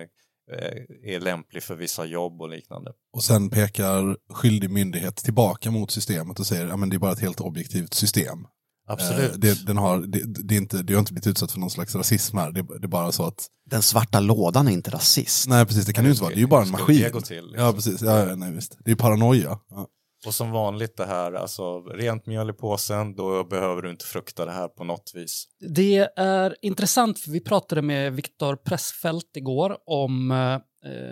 [0.51, 2.93] eh är lämplig för vissa jobb och liknande.
[3.13, 7.11] Och sen pekar skyldig myndighet tillbaka mot systemet och säger att ja, det är bara
[7.11, 8.47] ett helt objektivt system.
[8.87, 9.31] Absolut.
[9.31, 11.69] Eh, Det, den har, det, det, är inte, det har inte blivit utsatt för någon
[11.69, 12.51] slags rasism här.
[12.51, 15.49] Det, det är bara så att, Den svarta lådan är inte rasist.
[15.49, 17.01] nej precis, det kan ju inte vara, det är ju bara en maskin.
[17.01, 17.65] det gå till, liksom?
[17.65, 18.01] Ja, precis.
[18.01, 18.77] Ja, nej, visst.
[18.85, 19.59] Det är paranoia.
[19.69, 19.87] Ja.
[20.27, 24.45] Och som vanligt det här, alltså rent mjöl i påsen, då behöver du inte frukta
[24.45, 25.45] det här på något vis.
[25.75, 30.59] Det är intressant för vi pratade med Viktor Pressfeldt igår om eh,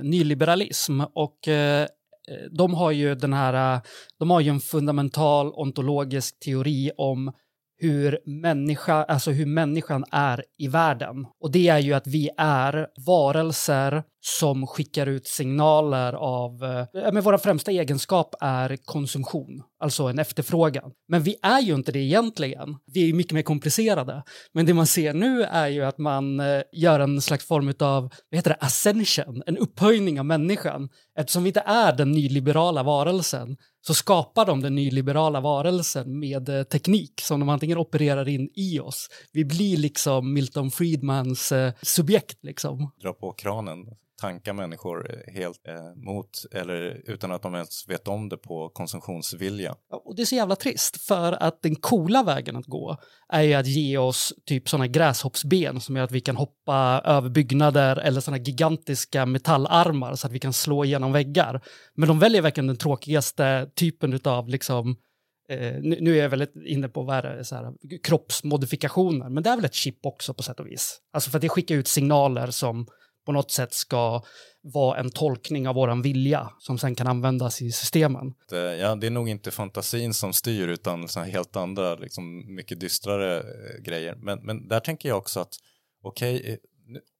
[0.04, 1.88] nyliberalism och eh,
[2.58, 3.82] de har ju den här, eh,
[4.20, 7.32] de har ju en fundamental ontologisk teori om
[7.84, 11.28] hur, människa, alltså hur människan är i världen.
[11.39, 16.64] Och det är ju att vi är varelser som skickar ut signaler av...
[16.64, 20.92] Eh, men vår främsta egenskap är konsumtion, alltså en efterfrågan.
[21.08, 22.78] Men vi är ju inte det egentligen.
[22.86, 24.24] Vi är ju mycket mer komplicerade.
[24.54, 28.04] Men det man ser nu är ju att man eh, gör en slags form av,
[28.04, 30.90] vad heter det, ascension, en upphöjning av människan.
[31.20, 36.64] Eftersom vi inte är den nyliberala varelsen så skapar de den nyliberala varelsen med eh,
[36.64, 39.10] teknik som de antingen opererar in i oss.
[39.34, 42.92] Vi blir liksom Milton Friedmans eh, subjekt liksom.
[43.02, 43.86] Dra på kranen,
[44.24, 48.70] tanka människor eh, helt eh, mot, eller utan att de ens vet om det på
[48.70, 49.76] konsumtionsvilja.
[50.06, 52.98] Och det är så jävla trist, för att den coola vägen att gå
[53.30, 57.30] är ju att ge oss typ sådana gräshoppsben som gör att vi kan hoppa över
[57.30, 61.62] byggnader eller sådana gigantiska metallarmar så att vi kan slå igenom väggar.
[61.96, 64.96] Men de väljer verkligen den tråkigaste typen av liksom
[65.50, 69.44] Eh, nu, nu är jag väldigt inne på vad är det, så här, kroppsmodifikationer, men
[69.44, 71.00] det är väl ett chip också på sätt och vis.
[71.14, 72.88] Alltså för att det skickar ut signaler som
[73.26, 74.22] på något sätt ska
[74.62, 78.34] vara en tolkning av våran vilja som sen kan användas i systemen.
[78.50, 82.56] Det, Ja, det är nog inte fantasin som styr utan så här helt andra, liksom
[82.56, 84.16] mycket dystrare eh, grejer.
[84.16, 85.56] Men, men där tänker jag också att
[86.04, 86.58] okej, eh, okay,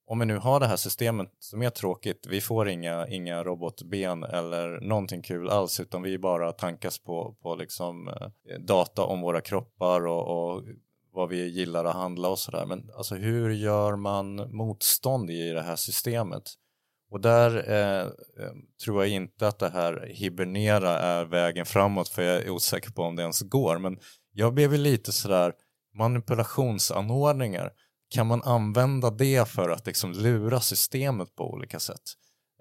[0.06, 4.24] om vi nu har det här systemet som är tråkigt, vi får inga, inga robotben
[4.24, 9.42] eller någonting kul alls utan vi bara tankas på, på liksom, eh, data om våra
[9.42, 10.64] kroppar och, och
[11.14, 12.66] vad vi gillar att handla och sådär.
[12.66, 16.44] Men alltså hur gör man motstånd i det här systemet?
[17.12, 18.02] Och där eh,
[18.46, 18.52] eh,
[18.84, 23.02] tror jag inte att det här hibernera är vägen framåt för jag är osäker på
[23.02, 23.78] om det ens går.
[23.78, 23.98] Men
[24.32, 25.54] jag blev ju lite sådär
[25.98, 27.72] manipulationsanordningar.
[28.10, 32.02] Kan man använda det för att liksom lura systemet på olika sätt?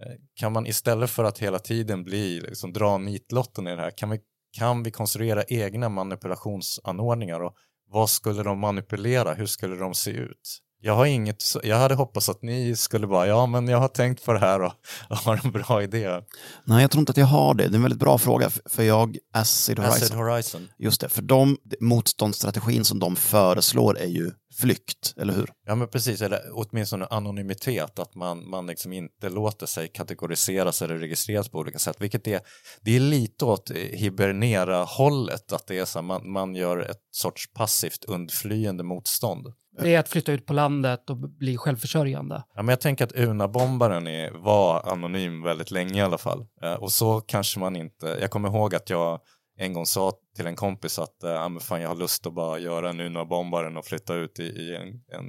[0.03, 3.91] Eh, kan man istället för att hela tiden bli, liksom, dra nitlotten i det här,
[3.97, 4.21] kan vi,
[4.59, 7.55] kan vi konstruera egna manipulationsanordningar och
[7.93, 9.35] vad skulle de manipulera?
[9.35, 10.59] Hur skulle de se ut?
[10.85, 14.25] Jag har inget, jag hade hoppats att ni skulle bara, ja men jag har tänkt
[14.25, 14.73] på det här och,
[15.17, 16.21] har en bra idé.
[16.65, 17.69] Nej, jag tror inte att jag har det.
[17.69, 20.69] Det är en väldigt bra fråga, för jag, Acid Horizon, Acid Horizon.
[20.79, 25.51] just det, för de, motståndsstrategin som de föreslår är ju flykt, eller hur?
[25.67, 30.99] Ja men precis, eller åtminstone anonymitet, att man, man liksom inte låter sig kategoriseras eller
[30.99, 32.41] registreras på olika sätt, vilket är,
[32.81, 37.53] det är lite åt hibernera-hållet, att det är så här, man, man gör ett sorts
[37.53, 39.53] passivt undflyende motstånd.
[39.79, 42.45] Det är att flytta ut på landet och bli självförsörjande.
[42.55, 46.47] Ja, men jag tänker att Una-bombaren är, var anonym väldigt länge i alla fall.
[46.63, 49.21] Eh, och så kanske man inte, jag kommer ihåg att jag
[49.59, 52.59] en gång sa till en kompis att eh, men fan, jag har lust att bara
[52.59, 54.87] göra en Una-bombaren och flytta ut i, i en,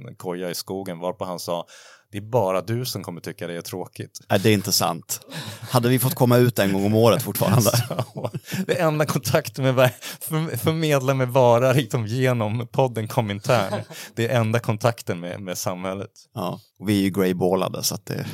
[0.08, 1.66] en koja i skogen, varpå han sa
[2.14, 4.20] det är bara du som kommer tycka det är tråkigt.
[4.30, 5.20] Nej, det är inte sant.
[5.60, 7.62] Hade vi fått komma ut en gång om året fortfarande?
[8.14, 8.30] Så,
[8.66, 13.82] det enda kontakten med för, förmedla med vara liksom genom podden Komintern.
[14.14, 16.10] Det är enda kontakten med, med samhället.
[16.34, 18.26] Ja, vi är ju greyballade så att det...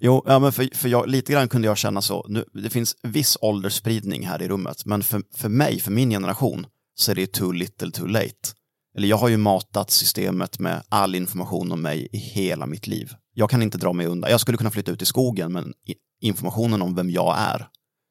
[0.00, 2.26] Jo, ja, men för, för jag, lite grann kunde jag känna så.
[2.28, 6.66] Nu, det finns viss åldersspridning här i rummet, men för, för mig, för min generation,
[6.94, 8.54] så är det too little too late.
[8.96, 13.12] Eller jag har ju matat systemet med all information om mig i hela mitt liv.
[13.34, 14.30] Jag kan inte dra mig undan.
[14.30, 15.72] Jag skulle kunna flytta ut i skogen, men
[16.20, 17.68] informationen om vem jag är,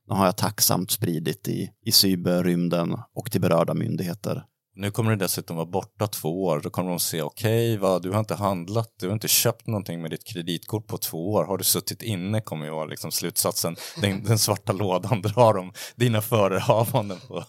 [0.08, 4.44] den har jag tacksamt spridit i, i cyberrymden och till berörda myndigheter.
[4.76, 6.60] Nu kommer du dessutom vara borta två år.
[6.64, 10.02] Då kommer de se, okej, okay, du har inte handlat, du har inte köpt någonting
[10.02, 11.46] med ditt kreditkort på två år.
[11.46, 13.76] Har du suttit inne kommer ju vara liksom slutsatsen.
[14.02, 17.44] Den, den svarta lådan drar om dina förehavanden på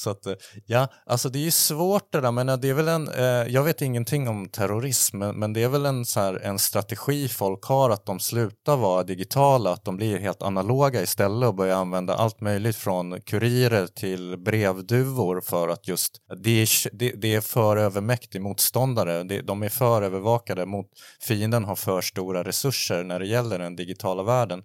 [0.00, 0.34] så att, eh,
[0.66, 3.24] ja, alltså det är ju svårt det där, men eh, det är väl en, eh,
[3.24, 7.28] jag vet ingenting om terrorism, men, men det är väl en, så här, en strategi
[7.28, 11.76] folk har att de slutar vara digitala, att de blir helt analoga istället och börjar
[11.76, 17.40] använda allt möjligt från kurirer till brevduvor för att just, det är, det, det är
[17.40, 20.86] för övermäktig motståndare, det, de är för övervakade, mot,
[21.20, 24.62] fienden har för stora resurser när det gäller den digitala världen.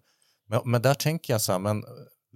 [0.49, 1.83] Men, men där tänker jag så här, men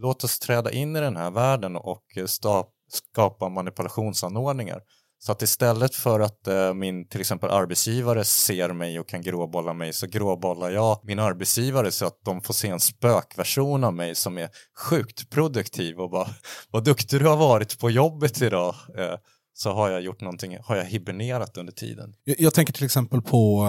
[0.02, 4.82] låt oss träda in i den här världen och eh, stap, skapa manipulationsanordningar.
[5.22, 9.74] Så att istället för att eh, min till exempel arbetsgivare ser mig och kan gråbolla
[9.74, 14.16] mig så gråbollar jag min arbetsgivare så att de får se en spökversion av mig
[14.16, 16.28] som är sjukt produktiv och bara
[16.72, 18.76] vad duktig du har varit på jobbet idag.
[18.98, 19.16] Eh,
[19.54, 22.14] så har jag gjort någonting, har jag hibernerat under tiden.
[22.24, 23.66] Jag, jag tänker till exempel på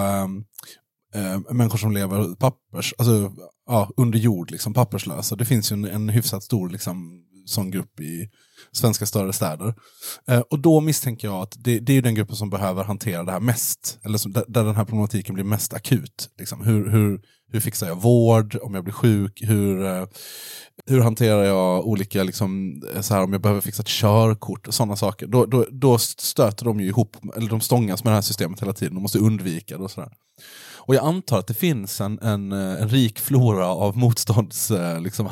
[1.14, 3.32] äh, äh, människor som lever pappers, alltså,
[3.66, 5.36] ja, under jord, liksom, papperslösa.
[5.36, 8.28] Det finns ju en, en hyfsat stor liksom, sån grupp i
[8.72, 9.74] svenska större städer.
[10.28, 13.32] Eh, och då misstänker jag att det, det är den gruppen som behöver hantera det
[13.32, 16.30] här mest, eller som, där, där den här problematiken blir mest akut.
[16.38, 16.64] Liksom.
[16.64, 17.20] Hur, hur,
[17.52, 19.42] hur fixar jag vård om jag blir sjuk?
[19.42, 20.06] Hur, eh,
[20.86, 24.74] hur hanterar jag olika, liksom, eh, så här, om jag behöver fixa ett körkort och
[24.74, 25.26] sådana saker.
[25.26, 28.72] Då, då, då stöter de ju ihop, eller de stångas med det här systemet hela
[28.72, 28.94] tiden.
[28.94, 30.12] De måste undvika det och sådär.
[30.90, 35.26] Och jag antar att det finns en, en, en rik flora av motståndsstrategier liksom,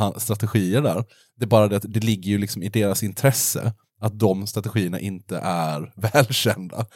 [0.82, 1.04] där.
[1.36, 5.00] Det är bara det att det ligger ju liksom i deras intresse att de strategierna
[5.00, 6.86] inte är välkända.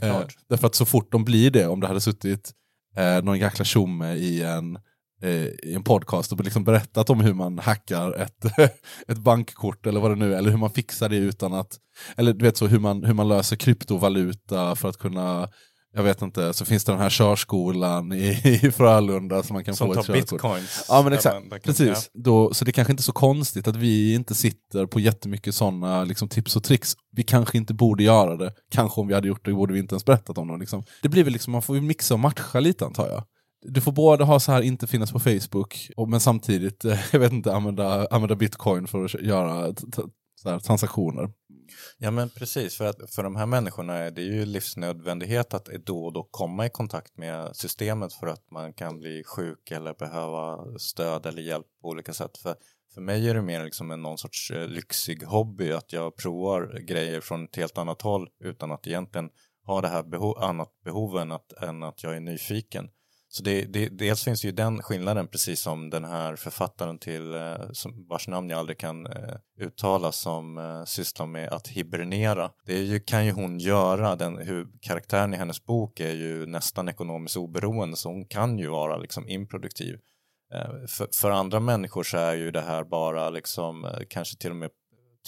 [0.00, 2.52] Ja, eh, därför att så fort de blir det, om det hade suttit
[2.96, 4.78] eh, någon jäkla tjomme i en,
[5.22, 8.44] eh, i en podcast och liksom berättat om hur man hackar ett,
[9.08, 11.78] ett bankkort eller vad det nu är, eller hur man fixar det utan att,
[12.16, 15.48] eller du vet så hur man, hur man löser kryptovaluta för att kunna
[15.94, 19.76] jag vet inte, så finns det den här körskolan i, i Frölunda som man kan
[19.76, 20.30] som få ett körkort.
[20.30, 20.84] bitcoins.
[20.88, 22.10] Ja men exakt, kan, precis.
[22.14, 26.04] Då, så det kanske inte är så konstigt att vi inte sitter på jättemycket sådana
[26.04, 26.96] liksom, tips och tricks.
[27.10, 29.94] Vi kanske inte borde göra det, kanske om vi hade gjort det borde vi inte
[29.94, 30.58] ens berättat om det.
[30.58, 30.84] Liksom.
[31.02, 33.24] Det blir väl liksom, man får mixa och matcha lite antar jag.
[33.64, 37.32] Du får både ha så här inte finnas på Facebook, och, men samtidigt, jag vet
[37.32, 39.74] inte, använda, använda bitcoin för att göra
[40.42, 41.30] så här, transaktioner.
[41.98, 46.04] Ja men precis, för att för de här människorna är det ju livsnödvändighet att då
[46.04, 50.78] och då komma i kontakt med systemet för att man kan bli sjuk eller behöva
[50.78, 52.38] stöd eller hjälp på olika sätt.
[52.38, 52.54] För,
[52.94, 56.78] för mig är det mer liksom en någon sorts eh, lyxig hobby att jag provar
[56.78, 59.30] grejer från ett helt annat håll utan att egentligen
[59.66, 62.90] ha det här behov, annat behov än att, än att jag är nyfiken.
[63.34, 67.70] Så det, det, dels finns ju den skillnaden, precis som den här författaren till, eh,
[67.72, 72.50] som, vars namn jag aldrig kan eh, uttala, som eh, sysslar med att hibernera.
[72.66, 76.88] Det ju, kan ju hon göra, den, hur, karaktären i hennes bok är ju nästan
[76.88, 79.98] ekonomiskt oberoende, så hon kan ju vara liksom improduktiv.
[80.54, 84.56] Eh, för, för, andra människor så är ju det här bara liksom, kanske till och
[84.56, 84.70] med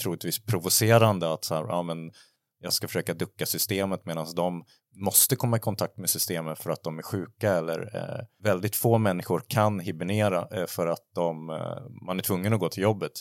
[0.03, 2.13] troligtvis provocerande att så här, ja men
[2.65, 4.65] jag ska försöka ducka systemet medan de
[4.97, 8.99] måste komma i kontakt med systemet för att de är sjuka eller eh, väldigt få
[8.99, 13.13] människor kan hibernera eh, för att de, eh, man är tvungen att gå till jobbet.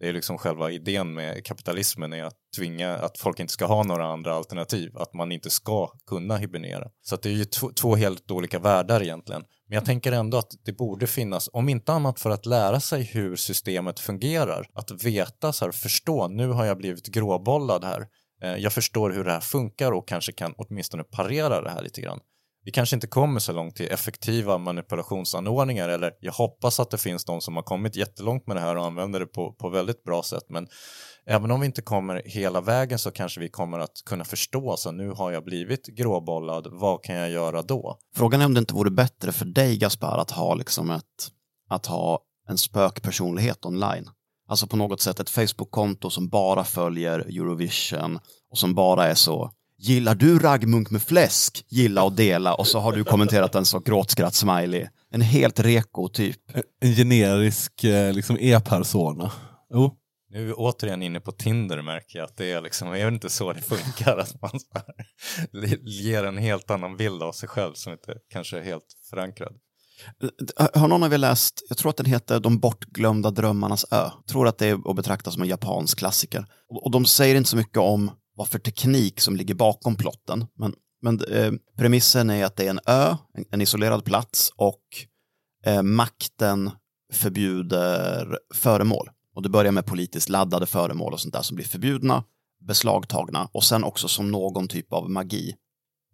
[0.00, 3.82] Det är liksom själva idén med kapitalismen är att tvinga att folk inte ska ha
[3.82, 6.88] några andra alternativ, att man inte ska kunna hibernera.
[7.02, 7.44] Så det är ju
[7.80, 9.42] två helt olika världar egentligen.
[9.68, 13.02] Men jag tänker ändå att det borde finnas, om inte annat för att lära sig
[13.02, 18.06] hur systemet fungerar, att veta, så här, förstå, nu har jag blivit gråbollad här
[18.42, 22.00] Eh, jag förstår hur det här funkar och kanske kan åtminstone parera det här lite
[22.00, 22.20] grann.
[22.64, 27.24] Vi kanske inte kommer så långt till effektiva manipulationsanordningar eller jag hoppas att det finns
[27.24, 30.22] de som har kommit jättelångt med det här och använder det på, på väldigt bra
[30.22, 30.68] sätt men
[31.26, 34.92] även om vi inte kommer hela vägen så kanske vi kommer att kunna förstå så
[34.92, 37.98] nu har jag blivit gråbollad, vad kan jag göra då?
[38.14, 41.04] Frågan är om det inte vore bättre för dig Gaspar att ha liksom ett,
[41.68, 44.08] att ha en spökpersonlighet online.
[44.52, 48.18] Alltså på något sätt ett Facebook-konto som bara följer Eurovision
[48.50, 51.64] och som bara är så Gillar du raggmunk med fläsk?
[51.68, 54.88] Gilla och dela och så har du kommenterat en så gråtskratt-smiley.
[55.10, 56.36] En helt reko typ.
[56.80, 59.32] En generisk eh, liksom e-persona.
[59.74, 59.94] Jo.
[60.30, 63.14] Nu är vi återigen inne på Tinder märker jag att det är liksom, jag vet
[63.14, 67.48] inte så det funkar, att man så här, ger en helt annan bild av sig
[67.48, 69.56] själv som inte kanske är helt förankrad.
[70.74, 74.10] Har någon av er läst, jag tror att den heter De bortglömda drömmarnas ö.
[74.16, 76.46] Jag tror att det är att betrakta som en japansk klassiker.
[76.82, 80.46] Och de säger inte så mycket om vad för teknik som ligger bakom plotten.
[80.58, 84.82] Men, men eh, premissen är att det är en ö, en, en isolerad plats och
[85.66, 86.70] eh, makten
[87.12, 89.10] förbjuder föremål.
[89.34, 92.24] Och det börjar med politiskt laddade föremål och sånt där som blir förbjudna,
[92.66, 95.54] beslagtagna och sen också som någon typ av magi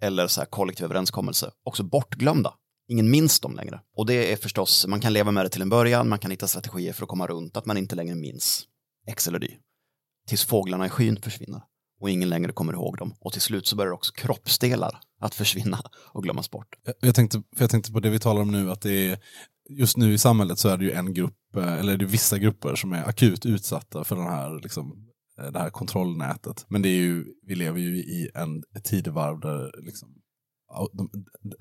[0.00, 2.54] eller så här kollektiv överenskommelse också bortglömda.
[2.88, 3.80] Ingen minns dem längre.
[3.96, 6.46] Och det är förstås, man kan leva med det till en början, man kan hitta
[6.48, 8.64] strategier för att komma runt att man inte längre minns
[9.06, 9.56] X eller Y.
[10.28, 11.62] Tills fåglarna i skyn försvinner
[12.00, 13.14] och ingen längre kommer ihåg dem.
[13.20, 15.80] Och till slut så börjar också kroppsdelar att försvinna
[16.12, 16.68] och glömmas bort.
[17.00, 19.18] Jag- tänkte, för jag tänkte på det vi talar om nu, att det är,
[19.70, 22.38] just nu i samhället så är det ju en grupp, eh, eller det är vissa
[22.38, 25.08] grupper som är akut utsatta för den här, liksom,
[25.40, 26.66] eh, det här kontrollnätet.
[26.68, 30.08] Men det är ju, vi lever ju i en ett tidevarv där liksom,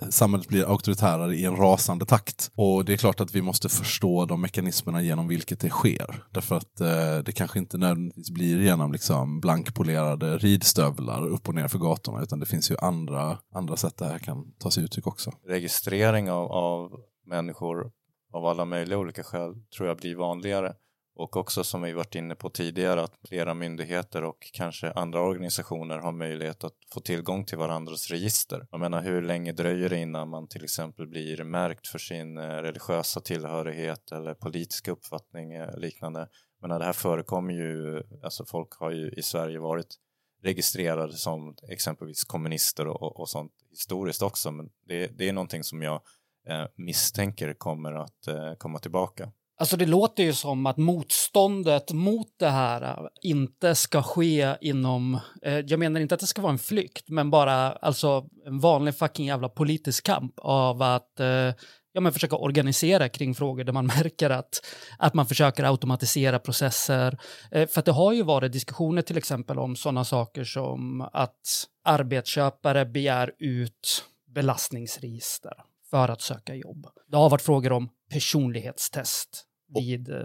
[0.09, 2.51] samhället blir auktoritärare i en rasande takt.
[2.55, 6.23] Och det är klart att vi måste förstå de mekanismerna genom vilket det sker.
[6.31, 11.67] Därför att eh, det kanske inte nödvändigtvis blir genom liksom, blankpolerade ridstövlar upp och ner
[11.67, 15.07] för gatorna, utan det finns ju andra, andra sätt det här kan ta sig uttryck
[15.07, 15.31] också.
[15.47, 16.91] Registrering av, av
[17.25, 17.91] människor
[18.33, 20.73] av alla möjliga olika skäl tror jag blir vanligare.
[21.17, 25.97] Och också som vi varit inne på tidigare att flera myndigheter och kanske andra organisationer
[25.97, 28.67] har möjlighet att få tillgång till varandras register.
[28.71, 32.41] Jag menar hur länge dröjer det innan man till exempel blir märkt för sin eh,
[32.41, 36.27] religiösa tillhörighet eller politiska uppfattning eh, liknande.
[36.61, 39.95] Men det här förekommer ju, alltså folk har ju i Sverige varit
[40.43, 45.63] registrerade som exempelvis kommunister och, och, och sånt historiskt också men det, det är någonting
[45.63, 46.01] som jag
[46.49, 49.31] eh, misstänker kommer att eh, komma tillbaka.
[49.59, 55.19] Alltså det låter ju som att motståndet mot det här äh, inte ska ske inom,
[55.41, 58.95] eh, jag menar inte att det ska vara en flykt, men bara alltså en vanlig
[58.95, 61.53] fucking jävla politisk kamp av att eh,
[61.97, 64.65] ja, men försöka organisera kring frågor där man märker att,
[64.97, 67.17] att man försöker automatisera processer.
[67.51, 71.67] Eh, för att det har ju varit diskussioner till exempel om sådana saker som att
[71.83, 74.05] arbetsköpare begär ut
[74.35, 75.53] belastningsregister
[75.89, 76.87] för att söka jobb.
[77.07, 80.09] Det har varit frågor om personlighetstest vid...
[80.09, 80.17] eh,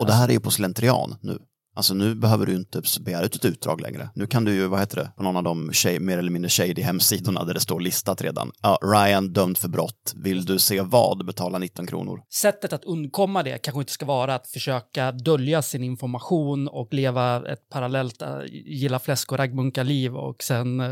[0.00, 1.38] Och det här är ju på slentrian nu.
[1.74, 4.10] Alltså nu behöver du inte begära ut ett utdrag längre.
[4.14, 6.48] Nu kan du ju, vad heter det, på någon av de tjej, mer eller mindre
[6.48, 8.50] shady hemsidorna där det står listat redan.
[8.62, 10.12] Ja, Ryan dömd för brott.
[10.16, 11.26] Vill du se vad?
[11.26, 12.20] Betala 19 kronor.
[12.32, 17.52] Sättet att undkomma det kanske inte ska vara att försöka dölja sin information och leva
[17.52, 20.88] ett parallellt äh, gilla fläsk och raggmunka-liv och sen äh,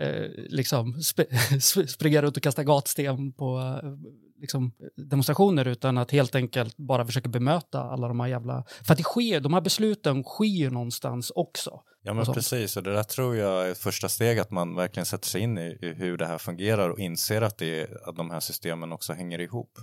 [0.00, 1.18] äh, liksom sp
[1.50, 3.80] sp- springa runt och kasta gatsten på
[4.44, 8.64] liksom, demonstrationer utan att helt enkelt bara försöka bemöta alla de här jävla...
[8.86, 11.80] För att det sker, de här besluten sker ju någonstans också.
[12.02, 14.76] Ja men och precis, och det där tror jag är ett första steg att man
[14.76, 18.16] verkligen sätter sig in i, i hur det här fungerar och inser att, det att
[18.16, 19.78] de här systemen också hänger ihop.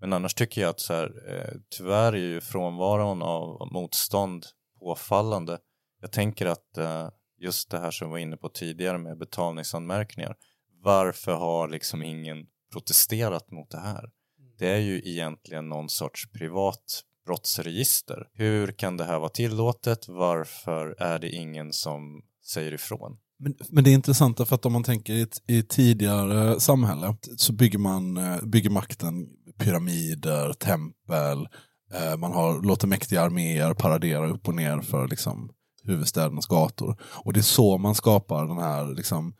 [0.00, 4.46] Men annars tycker jag att så här, eh, tyvärr är ju frånvaron av motstånd
[4.80, 5.58] påfallande.
[6.00, 7.08] Jag tänker att eh,
[7.40, 10.36] just det här som vi var inne på tidigare med betalningsanmärkningar.
[10.82, 14.10] Varför har liksom ingen protesterat mot det här?
[14.58, 18.28] Det är ju egentligen någon sorts privat brottsregister.
[18.32, 20.08] Hur kan det här vara tillåtet?
[20.08, 23.18] Varför är det ingen som säger ifrån?
[23.38, 26.60] Men, men det är intressant för att om man tänker i ett, i ett tidigare
[26.60, 29.26] samhälle så bygger man eh, bygger makten
[29.58, 31.48] pyramider, tempel,
[31.94, 35.50] eh, man har, låter mäktiga arméer paradera upp och ner för liksom,
[35.84, 37.00] huvudstädernas gator.
[37.02, 39.34] Och det är så man skapar den här liksom,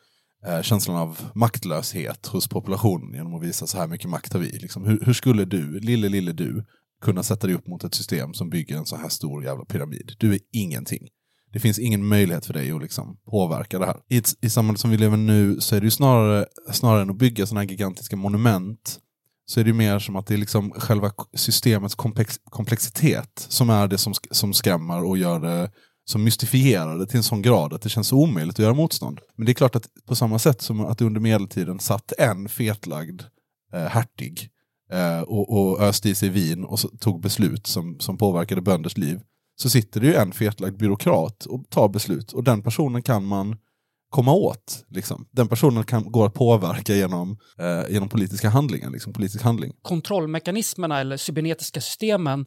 [0.46, 4.58] eh, känslan av maktlöshet hos populationen genom att visa så här mycket makt har vi.
[4.58, 6.64] Liksom, hur, hur skulle du, lille lille du,
[7.02, 10.12] kunna sätta dig upp mot ett system som bygger en så här stor jävla pyramid?
[10.18, 11.08] Du är ingenting.
[11.52, 13.96] Det finns ingen möjlighet för dig att liksom påverka det här.
[14.08, 17.10] I, ett, I samhället som vi lever nu så är det ju snarare, snarare än
[17.10, 18.98] att bygga sådana här gigantiska monument
[19.46, 23.70] så är det ju mer som att det är liksom själva systemets komplex, komplexitet som
[23.70, 25.70] är det som, som skrämmer och gör det
[26.04, 29.20] som mystifierar det till en sån grad att det känns omöjligt att göra motstånd.
[29.36, 33.22] Men det är klart att på samma sätt som att under medeltiden satt en fetlagd
[33.72, 34.50] eh, hertig
[34.92, 38.96] eh, och, och öste i sig vin och så, tog beslut som, som påverkade bönders
[38.96, 39.20] liv,
[39.56, 43.56] så sitter det ju en fetlagd byråkrat och tar beslut och den personen kan man
[44.12, 44.84] komma åt.
[44.88, 45.26] Liksom.
[45.30, 49.72] Den personen kan gå att påverka genom, eh, genom politiska handlingar, liksom, politisk handling.
[49.82, 52.46] kontrollmekanismerna eller cybernetiska systemen,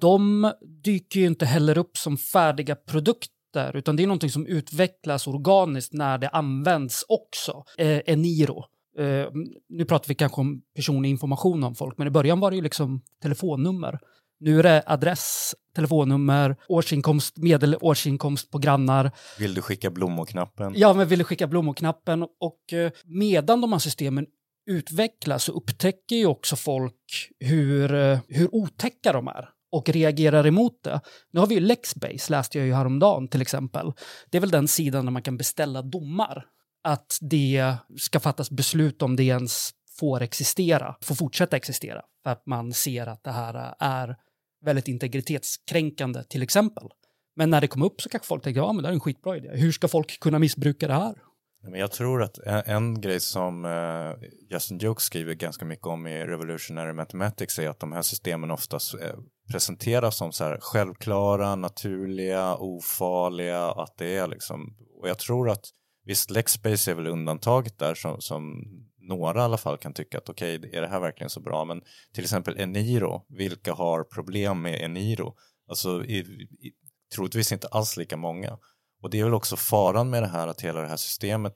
[0.00, 0.52] de
[0.84, 5.92] dyker ju inte heller upp som färdiga produkter, utan det är någonting som utvecklas organiskt
[5.92, 7.64] när det används också.
[7.78, 8.64] Eh, Eniro.
[8.98, 9.26] Eh,
[9.68, 12.62] nu pratar vi kanske om personlig information om folk, men i början var det ju
[12.62, 13.98] liksom telefonnummer.
[14.40, 19.10] Nu är det adress, telefonnummer, årsinkomst, medelårsinkomst på grannar.
[19.38, 20.72] Vill du skicka blommor-knappen?
[20.76, 22.22] Ja, men vill du skicka blommor-knappen?
[22.22, 24.26] Och eh, medan de här systemen
[24.66, 30.82] utvecklas så upptäcker ju också folk hur, eh, hur otäcka de är och reagerar emot
[30.84, 31.00] det.
[31.32, 33.92] Nu har vi ju Lexbase, läste jag ju häromdagen till exempel.
[34.30, 36.44] Det är väl den sidan där man kan beställa domar.
[36.84, 42.02] Att det ska fattas beslut om det ens får existera, får fortsätta existera.
[42.22, 44.16] För att man ser att det här är
[44.64, 46.88] väldigt integritetskränkande till exempel.
[47.36, 49.00] Men när det kom upp så kanske folk tänkte, ja men det här är en
[49.00, 49.50] skitbra idé.
[49.52, 51.14] Hur ska folk kunna missbruka det här?
[51.62, 56.06] Men jag tror att en, en grej som eh, Justin Joke skriver ganska mycket om
[56.06, 59.00] i Revolutionary Mathematics är att de här systemen oftast eh,
[59.48, 65.64] presenteras som så här självklara, naturliga, ofarliga, att det är liksom, och jag tror att
[66.04, 68.64] visst Lexbase är väl undantaget där som, som
[68.98, 71.64] några i alla fall kan tycka att okej, är det här verkligen så bra?
[71.64, 71.82] Men
[72.14, 75.34] till exempel Eniro, vilka har problem med Eniro?
[75.68, 76.72] Alltså i, i,
[77.14, 78.58] troligtvis inte alls lika många.
[79.02, 81.52] Och det är väl också faran med det här att hela det här systemet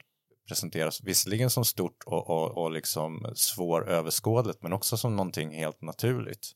[0.49, 6.53] presenteras visserligen som stort och, och, och liksom svåröverskådligt men också som någonting helt naturligt.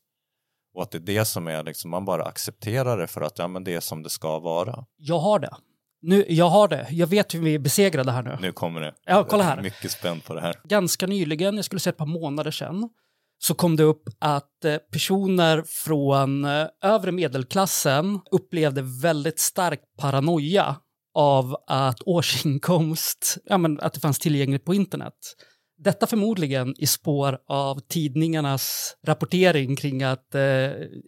[0.75, 3.47] Och att det är det som är liksom, man bara accepterar det för att ja,
[3.47, 4.85] men det är som det ska vara.
[4.97, 5.55] Jag har det.
[6.01, 6.87] Nu, jag har det.
[6.89, 8.37] Jag vet hur vi besegrar det här nu.
[8.41, 8.93] Nu kommer det.
[9.05, 9.57] Ja, kolla här.
[9.57, 10.55] Är mycket spänd på det här.
[10.63, 12.89] Ganska nyligen, jag skulle säga ett par månader sedan,
[13.39, 20.75] så kom det upp att eh, personer från eh, övre medelklassen upplevde väldigt stark paranoia
[21.13, 25.13] av att årsinkomst, ja men att det fanns tillgängligt på internet.
[25.77, 30.41] Detta förmodligen i spår av tidningarnas rapportering kring att eh,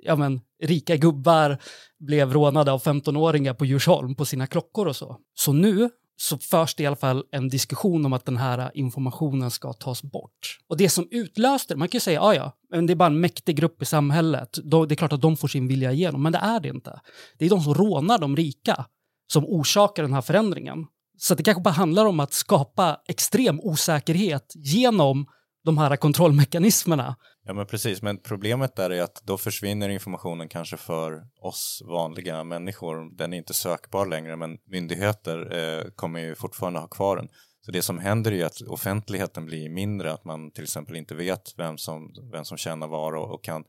[0.03, 1.57] ja, men, rika gubbar
[1.99, 5.17] blev rånade av 15-åringar på Djursholm på sina klockor och så.
[5.35, 9.51] Så nu så förs det i alla fall en diskussion om att den här informationen
[9.51, 10.59] ska tas bort.
[10.69, 13.05] Och det som utlöste det, man kan ju säga, ja ja, men det är bara
[13.05, 14.57] en mäktig grupp i samhället.
[14.63, 16.99] Då, det är klart att de får sin vilja igenom, men det är det inte.
[17.37, 18.85] Det är de som rånar de rika
[19.33, 20.85] som orsakar den här förändringen.
[21.17, 25.25] Så det kanske bara handlar om att skapa extrem osäkerhet genom
[25.65, 27.15] de här kontrollmekanismerna.
[27.45, 32.43] Ja men precis, men problemet där är att då försvinner informationen kanske för oss vanliga
[32.43, 33.17] människor.
[33.17, 37.27] Den är inte sökbar längre men myndigheter eh, kommer ju fortfarande ha kvar den.
[37.65, 41.15] Så det som händer är ju att offentligheten blir mindre, att man till exempel inte
[41.15, 43.63] vet vem som, vem som tjänar var och, och kan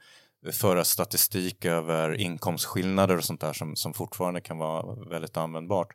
[0.53, 5.89] föra statistik över inkomstskillnader och sånt där som, som fortfarande kan vara väldigt användbart.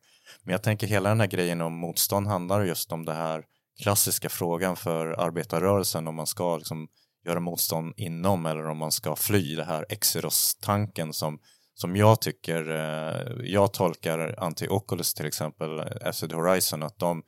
[0.44, 3.44] Men jag tänker hela den här grejen om motstånd handlar just om den här
[3.82, 6.88] klassiska frågan för arbetarrörelsen om man ska liksom
[7.26, 11.40] göra motstånd inom eller om man ska fly, det här Exeros-tanken som,
[11.74, 17.24] som jag tycker, eh, jag tolkar Anti-Oculus till exempel, Acid Horizon, att de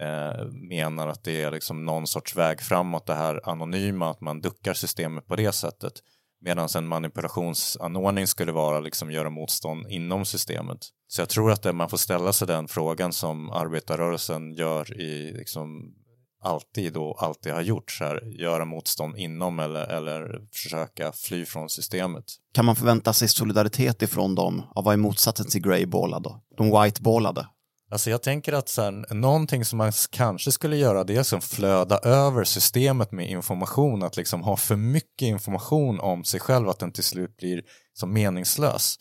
[0.00, 4.40] eh, menar att det är liksom någon sorts väg framåt, det här anonyma, att man
[4.40, 5.92] duckar systemet på det sättet.
[6.40, 10.78] Medan en manipulationsanordning skulle vara liksom göra motstånd inom systemet.
[11.08, 15.32] Så jag tror att det, man får ställa sig den frågan som arbetarrörelsen gör i
[15.32, 15.94] liksom
[16.42, 21.68] alltid och alltid har gjort, så här, göra motstånd inom eller, eller försöka fly från
[21.68, 22.24] systemet.
[22.54, 24.62] Kan man förvänta sig solidaritet ifrån dem?
[24.74, 26.40] Ja, vad är motsatsen till greyballade då?
[26.56, 27.46] De whiteballade?
[27.90, 31.40] Alltså jag tänker att så här, någonting som man kanske skulle göra det är som
[31.40, 36.78] flöda över systemet med information, att liksom ha för mycket information om sig själv att
[36.78, 38.96] den till slut blir som meningslös.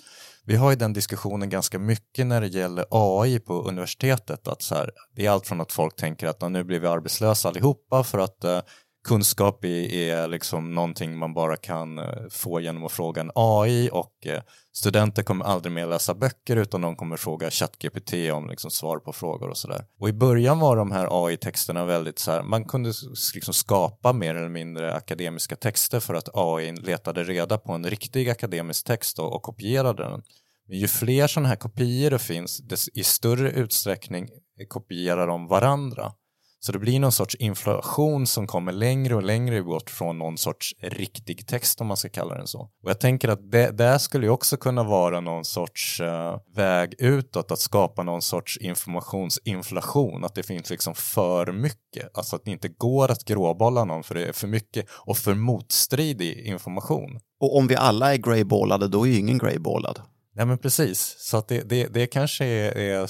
[0.47, 4.75] Vi har ju den diskussionen ganska mycket när det gäller AI på universitetet, att så
[4.75, 8.19] här, det är allt från att folk tänker att nu blir vi arbetslösa allihopa för
[8.19, 8.59] att eh,
[9.07, 13.89] kunskap är, är liksom någonting man bara kan eh, få genom att fråga en AI
[13.91, 14.41] och eh,
[14.73, 19.13] studenter kommer aldrig mer läsa böcker utan de kommer fråga ChatGPT om liksom svar på
[19.13, 19.85] frågor och sådär.
[19.99, 22.93] Och i början var de här AI-texterna väldigt så här, man kunde
[23.33, 28.29] liksom skapa mer eller mindre akademiska texter för att AI letade reda på en riktig
[28.29, 30.21] akademisk text och, och kopierade den.
[30.67, 32.61] Men ju fler sådana här kopior det finns,
[32.93, 34.29] i större utsträckning
[34.67, 36.13] kopierar de varandra.
[36.59, 40.73] Så det blir någon sorts inflation som kommer längre och längre bort från någon sorts
[40.81, 42.59] riktig text om man ska kalla den så.
[42.59, 46.95] Och jag tänker att det där skulle ju också kunna vara någon sorts uh, väg
[46.97, 52.51] utåt, att skapa någon sorts informationsinflation, att det finns liksom för mycket, alltså att det
[52.51, 57.19] inte går att gråbolla någon för det är för mycket och för motstridig information.
[57.39, 60.01] Och om vi alla är greyballade, då är ju ingen greyballad.
[60.37, 63.07] Nej men precis, så att det, det, det kanske är, är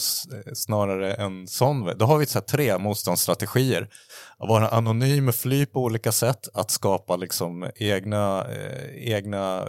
[0.55, 1.97] snarare en sån.
[1.97, 3.89] Då har vi så här tre motståndsstrategier.
[4.37, 9.67] Att vara anonym och fly på olika sätt, att skapa liksom egna, eh, egna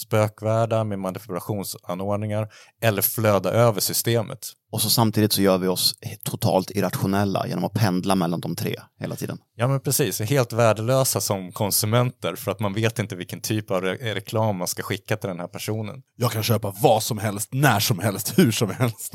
[0.00, 2.48] spökvärldar med manipulationsanordningar
[2.82, 4.38] eller flöda över systemet.
[4.72, 5.94] Och så samtidigt så gör vi oss
[6.24, 9.38] totalt irrationella genom att pendla mellan de tre hela tiden.
[9.56, 13.82] Ja men precis, helt värdelösa som konsumenter för att man vet inte vilken typ av
[13.82, 16.02] re- reklam man ska skicka till den här personen.
[16.16, 19.12] Jag kan köpa vad som helst, när som helst, hur som helst.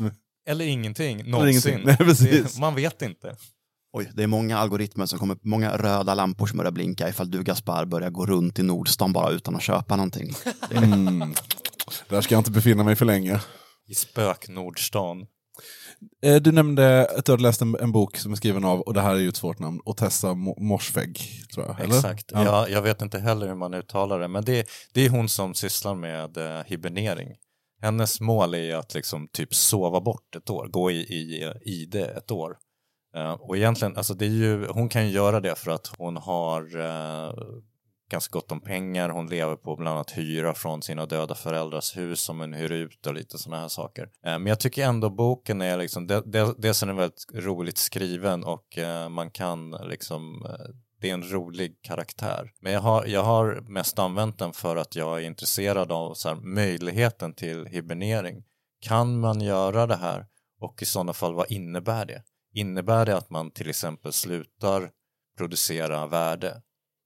[0.48, 1.72] Eller ingenting, någonsin.
[1.72, 1.82] ingenting.
[1.86, 2.54] Nej, precis.
[2.54, 3.36] Det, man vet inte.
[3.98, 7.42] Oj, det är många algoritmer som kommer, många röda lampor som börjar blinka ifall du
[7.42, 10.32] Gaspar börjar gå runt i Nordstan bara utan att köpa någonting.
[10.70, 11.34] Mm.
[12.08, 13.40] Där ska jag inte befinna mig för länge.
[13.88, 15.26] I spök-Nordstan.
[16.22, 18.94] Eh, Du nämnde att du hade läst en, en bok som är skriven av, och
[18.94, 21.20] det här är ju ett svårt namn, Otessa Mo- Morsvägg,
[21.54, 21.80] tror jag.
[21.80, 21.94] Eller?
[21.96, 22.30] Exakt.
[22.32, 22.44] Ja.
[22.44, 25.54] Jag, jag vet inte heller hur man uttalar det, men det, det är hon som
[25.54, 27.28] sysslar med eh, hibernering.
[27.82, 32.30] Hennes mål är att liksom typ sova bort ett år, gå i, i ID ett
[32.30, 32.56] år.
[33.16, 36.16] Eh, och egentligen, alltså det är ju, hon kan ju göra det för att hon
[36.16, 37.34] har eh,
[38.10, 42.20] ganska gott om pengar, hon lever på bland annat hyra från sina döda föräldrars hus
[42.20, 44.02] som hon hyr ut och lite sådana här saker.
[44.02, 47.78] Eh, men jag tycker ändå boken är liksom, det, det, dels är den väldigt roligt
[47.78, 52.52] skriven och eh, man kan liksom eh, det är en rolig karaktär.
[52.60, 56.28] Men jag har, jag har mest använt den för att jag är intresserad av så
[56.28, 58.44] här, möjligheten till hibernering.
[58.80, 60.26] Kan man göra det här?
[60.60, 62.22] Och i sådana fall, vad innebär det?
[62.56, 64.90] Innebär det att man till exempel slutar
[65.38, 66.62] producera värde?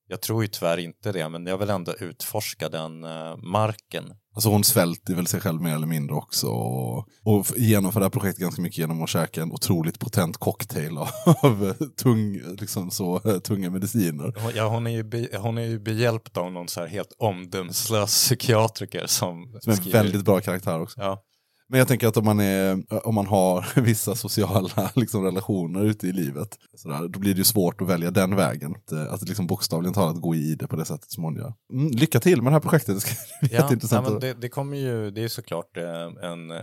[0.09, 4.05] Jag tror ju tyvärr inte det, men jag vill ändå utforska den eh, marken.
[4.34, 6.46] Alltså hon svälter väl sig själv mer eller mindre också.
[6.46, 11.09] Och, genomför det här projektet ganska mycket genom att käka en otroligt potent cocktail av,
[11.42, 14.34] av tung, liksom så, eh, tunga mediciner.
[14.55, 18.11] Ja, hon, är ju be, hon är ju behjälpt av någon så här helt omdömeslös
[18.11, 21.01] psykiatriker som, Som är en väldigt bra karaktär också.
[21.01, 21.22] Ja,
[21.71, 26.07] Men jag tänker att om man, är, om man har vissa sociala liksom, relationer ute
[26.07, 28.75] i livet, sådär, då blir det ju svårt att välja den vägen.
[28.77, 31.55] Att, eh, att liksom bokstavligen talat gå i det på det sättet som hon gör.
[31.73, 33.11] Mm, lycka till med det här projektet, det ska
[33.41, 34.07] bli Ja, jätteintressant.
[34.07, 36.57] men att- det, det kommer ju, det är såklart eh, en eh,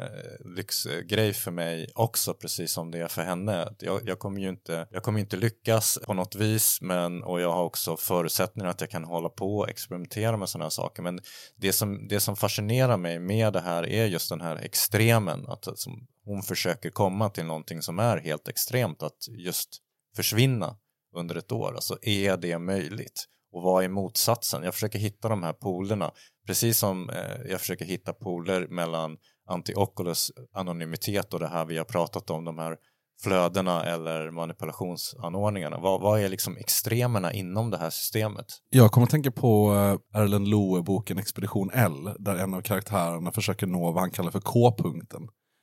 [0.56, 3.68] lyxgrej för mig också, precis som det är för henne.
[3.80, 7.52] Jag, jag kommer ju inte, jag kommer inte lyckas på något vis, men, och jag
[7.52, 11.04] har också förutsättningar att jag kan hålla på och experimentera med sådana här saker.
[11.04, 11.20] Men
[11.58, 14.56] det som, det som fascinerar mig med det här är just den här
[14.98, 15.90] extremen, att alltså,
[16.26, 19.70] hon försöker komma till någonting som är helt extremt, att just
[20.16, 20.78] försvinna
[21.16, 21.76] under ett år.
[21.76, 23.26] Alltså är det möjligt?
[23.52, 24.64] Och vad är motsatsen?
[24.64, 26.12] Jag försöker hitta de här polerna,
[26.48, 29.18] precis som eh, jag försöker hitta poler mellan
[29.50, 32.78] anti-oculus anonymitet och det här vi har pratat om, de här
[33.24, 35.78] flödena eller manipulationsanordningarna.
[35.78, 38.46] Vad, vad är liksom extremerna inom det här systemet?
[38.70, 39.72] Jag kommer att tänka på
[40.14, 44.40] Erlen Erlend Loe-boken Expedition L, där en av karaktärerna försöker nå vad han kallar för
[44.40, 45.22] K-punkten.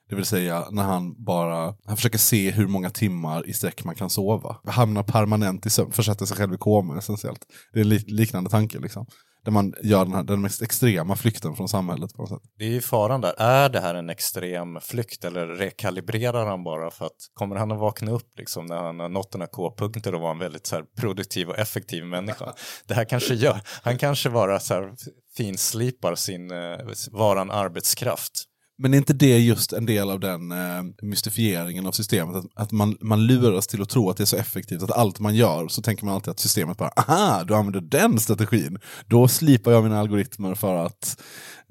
[0.09, 3.95] Det vill säga när han bara, han försöker se hur många timmar i sträck man
[3.95, 4.57] kan sova.
[4.67, 7.41] Hamnar permanent i sömn, försätter sig själv i koma essentiellt.
[7.73, 9.07] Det är en liknande tanke liksom.
[9.45, 12.51] Där man gör den, här, den mest extrema flykten från samhället på något sätt.
[12.59, 13.35] Det är ju faran där.
[13.39, 17.79] Är det här en extrem flykt eller rekalibrerar han bara för att kommer han att
[17.79, 20.77] vakna upp liksom när han har nått den här K-punkten och vara en väldigt så
[20.77, 22.55] här, produktiv och effektiv människa?
[22.87, 24.95] Det här kanske gör, han kanske bara så här,
[25.37, 26.79] finslipar sin, eh,
[27.11, 28.45] vara en arbetskraft.
[28.79, 32.37] Men är inte det just en del av den eh, mystifieringen av systemet?
[32.37, 35.21] Att, att man, man luras till att tro att det är så effektivt, att allt
[35.21, 38.79] man gör så tänker man alltid att systemet bara, aha, du använder den strategin.
[39.07, 41.21] Då slipar jag mina algoritmer för att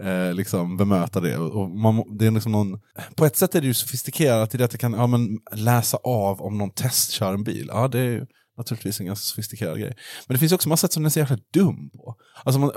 [0.04, 1.38] eh, liksom bemöta det.
[1.38, 2.80] Och man, det är liksom någon,
[3.16, 5.98] på ett sätt är det ju sofistikerat i det att det kan ja, men, läsa
[6.04, 7.70] av om någon testkör en bil.
[7.74, 8.26] Ja, det är ju
[8.58, 9.94] naturligtvis en ganska sofistikerad grej.
[10.28, 12.16] Men det finns också massa sätt som den är så jäkla dum på.
[12.44, 12.72] Alltså man,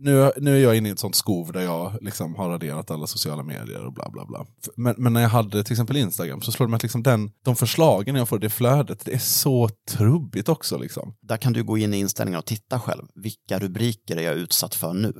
[0.00, 3.06] nu, nu är jag inne i ett sånt skov där jag liksom har raderat alla
[3.06, 4.46] sociala medier och bla bla bla.
[4.76, 7.30] Men, men när jag hade till exempel Instagram så slår det mig att liksom den,
[7.44, 10.78] de förslagen jag får, det flödet, det är så trubbigt också.
[10.78, 11.16] Liksom.
[11.22, 13.02] Där kan du gå in i inställningar och titta själv.
[13.14, 15.12] Vilka rubriker är jag utsatt för nu?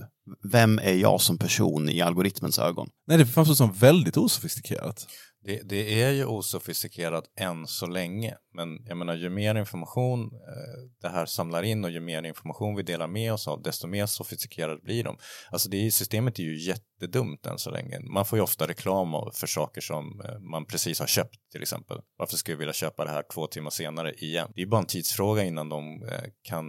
[0.53, 2.89] Vem är jag som person i algoritmens ögon?
[3.07, 5.07] Nej, det framstår som väldigt osofistikerat.
[5.47, 10.91] Det, det är ju osofistikerat än så länge, men jag menar ju mer information eh,
[11.01, 14.07] det här samlar in och ju mer information vi delar med oss av, desto mer
[14.07, 15.19] sofistikerade blir de.
[15.51, 18.01] Alltså det är, systemet är ju jättedumt än så länge.
[18.01, 21.99] Man får ju ofta reklam för saker som eh, man precis har köpt till exempel.
[22.19, 24.53] Varför skulle jag vilja köpa det här två timmar senare igen?
[24.55, 26.65] Det är bara en tidsfråga innan de eh, kan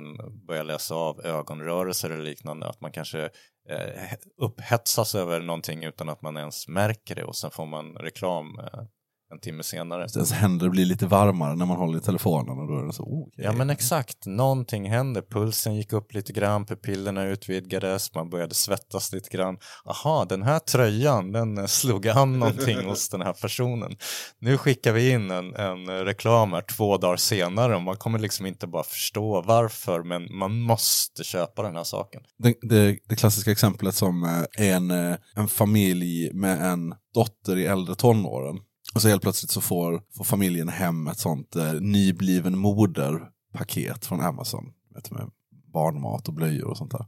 [0.48, 3.30] börja läsa av ögonrörelser eller liknande, att man kanske
[3.70, 7.24] Eh, upphetsas över någonting utan att man ens märker det.
[7.24, 8.84] Och sen får man reklam eh,
[9.32, 10.08] en timme senare.
[10.16, 13.04] Ens händer blir lite varmare när man håller i telefonen och då är det så,
[13.04, 13.46] okej.
[13.46, 19.14] Ja men exakt, någonting hände, pulsen gick upp lite grann, pupillerna utvidgades, man började svettas
[19.14, 19.58] lite grann.
[19.86, 23.98] Aha, den här tröjan, den slog an någonting hos den här personen.
[24.40, 28.46] Nu skickar vi in en, en reklam här två dagar senare och man kommer liksom
[28.46, 32.22] inte bara förstå varför, men man måste köpa den här saken.
[32.38, 37.58] det, det, det klassiska exemplet som eh, är en, eh, en familj med en dotter
[37.58, 38.60] i äldre tonåren.
[38.98, 44.22] Och så helt plötsligt så får, får familjen hem ett sånt eh, nybliven moder-paket från
[44.22, 44.74] Amazon.
[44.96, 45.30] Vet, med
[45.74, 47.06] barnmat och blöjor och sånt där.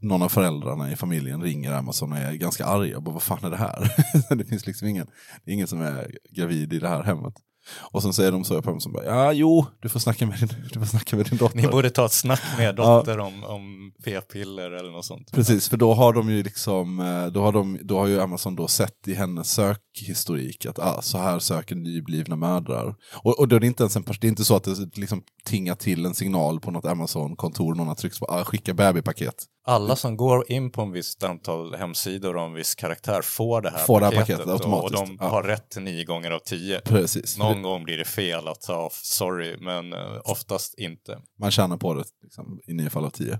[0.00, 2.96] Någon av föräldrarna i familjen ringer Amazon och är ganska arga.
[2.96, 3.92] Och bara, vad fan är det här?
[4.36, 5.06] det finns liksom ingen,
[5.44, 7.34] det är ingen som är gravid i det här hemmet.
[7.80, 10.48] Och sen säger de så på Amazon, bara, ja jo, du får snacka med din,
[10.72, 11.56] du får snacka med din dotter.
[11.56, 15.32] Ni borde ta ett snack med er dotter om, om p-piller eller något sånt.
[15.32, 18.56] Precis, för då har de ju liksom, eh, då har, de, då har ju Amazon
[18.56, 22.94] då sett i hennes sökhistorik att ah, så här söker nyblivna mödrar.
[23.14, 25.22] Och, och då är det inte ens en det är inte så att det liksom
[25.44, 29.34] tingar till en signal på något Amazon-kontor, någon har tryckt på ah, skicka babypaket.
[29.66, 33.70] Alla som går in på en visst antal hemsidor och en viss karaktär får det
[33.70, 35.28] här Får det här paketet, paketet och, automatiskt, de ja.
[35.28, 36.80] har rätt till nio gånger av tio.
[36.80, 37.38] Precis.
[37.38, 41.18] Någon gång blir det fel att ta off, sorry, men eh, oftast inte.
[41.40, 43.38] Man tjänar på det liksom, i nio fall av tio.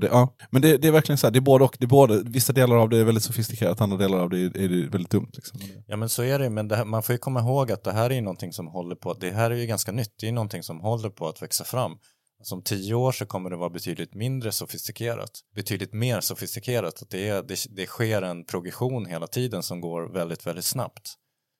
[0.00, 0.34] Det, ja.
[0.50, 1.76] Men det, det är verkligen så här, det är både och.
[1.78, 4.56] Det är både, vissa delar av det är väldigt sofistikerat, andra delar av det är,
[4.56, 5.30] är det väldigt dumt.
[5.32, 5.60] Liksom.
[5.86, 7.92] Ja men så är det, men det här, man får ju komma ihåg att det
[7.92, 10.32] här är ju någonting som håller på, det här är ju ganska nytt, det är
[10.32, 11.92] någonting som håller på att växa fram.
[12.44, 17.02] Alltså om tio år så kommer det vara betydligt mindre sofistikerat, betydligt mer sofistikerat.
[17.02, 21.14] Att det, är, det, det sker en progression hela tiden som går väldigt, väldigt snabbt.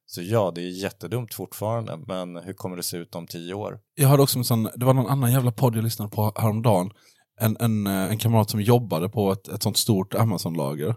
[0.07, 3.79] Så ja, det är jättedumt fortfarande, men hur kommer det se ut om tio år?
[3.95, 6.91] Jag hörde också en sån, det var någon annan jävla podd jag lyssnade på häromdagen.
[7.41, 10.97] En, en, eh, en kamrat som jobbade på ett, ett sånt stort Amazon-lager.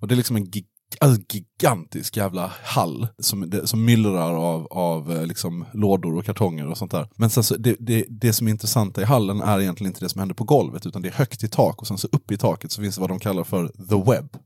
[0.00, 0.66] Och det är liksom en gig,
[1.00, 6.66] alltså gigantisk jävla hall som, det, som myllrar av, av eh, liksom lådor och kartonger
[6.66, 7.08] och sånt där.
[7.16, 10.08] Men sen så, det, det, det som är intressant i hallen är egentligen inte det
[10.08, 12.36] som händer på golvet utan det är högt i tak och sen så uppe i
[12.36, 14.36] taket så finns det vad de kallar för the web.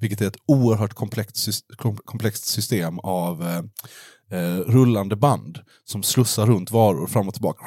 [0.00, 1.66] Vilket är ett oerhört komplext,
[2.04, 3.62] komplext system av eh,
[4.38, 7.64] eh, rullande band som slussar runt varor fram och tillbaka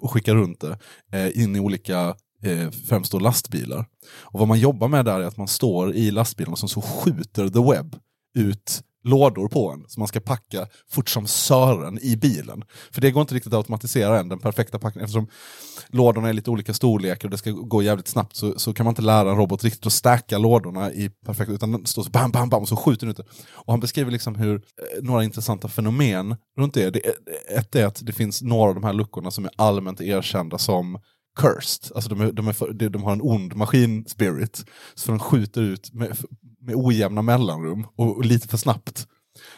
[0.00, 0.78] och skickar runt det
[1.12, 3.86] eh, in i olika, eh, främst då lastbilar.
[4.20, 7.48] Och vad man jobbar med där är att man står i lastbilen och så, skjuter
[7.48, 7.96] the web
[8.34, 12.64] ut lådor på en som man ska packa fort som sören i bilen.
[12.90, 15.04] För det går inte riktigt att automatisera än, den perfekta packningen.
[15.04, 15.28] Eftersom
[15.88, 18.90] lådorna är lite olika storlekar och det ska gå jävligt snabbt så, så kan man
[18.92, 22.30] inte lära en robot riktigt att stacka lådorna i perfekt, utan den står så bam,
[22.30, 23.24] bam, bam och så skjuter den ut det.
[23.52, 26.90] Och han beskriver liksom hur, eh, några intressanta fenomen runt det.
[26.90, 27.00] det
[27.56, 30.98] ett är att det finns några av de här luckorna som är allmänt erkända som
[31.38, 31.92] cursed.
[31.94, 34.64] Alltså de, är, de, är för, de, har en ond maskin-spirit.
[34.94, 36.16] Så de skjuter ut med,
[36.60, 39.06] med ojämna mellanrum och, och lite för snabbt.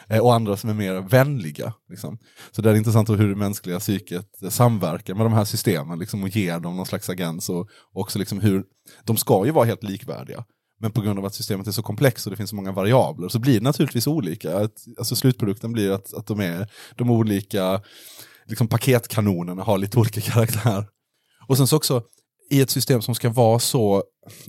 [0.07, 1.73] Eh, och andra som är mer vänliga.
[1.89, 2.17] Liksom.
[2.51, 6.23] Så det är intressant hur det mänskliga psyket eh, samverkar med de här systemen liksom,
[6.23, 7.49] och ger dem någon slags agens.
[7.49, 8.63] Och, och också liksom hur,
[9.03, 10.45] de ska ju vara helt likvärdiga.
[10.79, 13.29] Men på grund av att systemet är så komplext och det finns så många variabler
[13.29, 14.57] så blir det naturligtvis olika.
[14.57, 17.81] Att, alltså slutprodukten blir att, att de är de olika
[18.45, 20.85] liksom, paketkanonerna har lite olika karaktär.
[21.51, 22.03] Och sen så också
[22.49, 24.03] i ett system som ska vara så,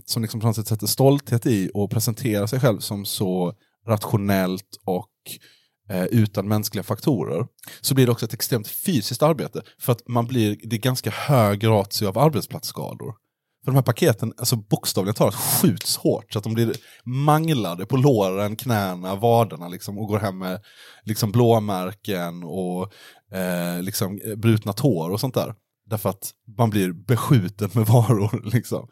[0.05, 3.53] som liksom på något sätt sätter stolthet i och presentera sig själv som så
[3.87, 5.09] rationellt och
[5.89, 7.47] eh, utan mänskliga faktorer,
[7.81, 9.61] så blir det också ett extremt fysiskt arbete.
[9.79, 13.13] För att man blir, det är ganska hög ratio av arbetsplatsskador.
[13.63, 17.97] För de här paketen, alltså bokstavligen talat, skjuts hårt så att de blir manglade på
[17.97, 20.61] låren, knäna, vaderna liksom, och går hem med
[21.05, 22.93] liksom, blåmärken och
[23.37, 25.55] eh, liksom, eh, brutna tår och sånt där.
[25.93, 28.41] Därför att man blir beskjuten med varor.
[28.53, 28.87] Liksom.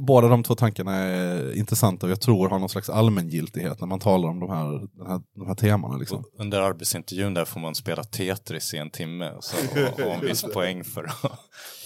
[0.00, 4.00] Båda de två tankarna är intressanta och jag tror har någon slags allmängiltighet när man
[4.00, 5.96] talar om de här, de här, de här temana.
[5.96, 6.24] Liksom.
[6.38, 10.42] Under arbetsintervjun där får man spela Tetris i en timme så, och, och en viss
[10.42, 11.02] poäng för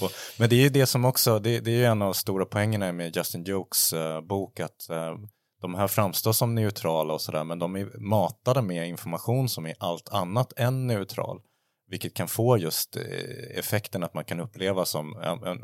[0.00, 2.14] och, Men det är ju det som också, det, det är ju en av de
[2.14, 5.26] stora poängerna med Justin Jokes uh, bok att uh,
[5.62, 9.74] de här framstår som neutrala och sådär men de är matade med information som är
[9.78, 11.40] allt annat än neutral.
[11.88, 15.12] Vilket kan få just eh, effekten att man kan uppleva som,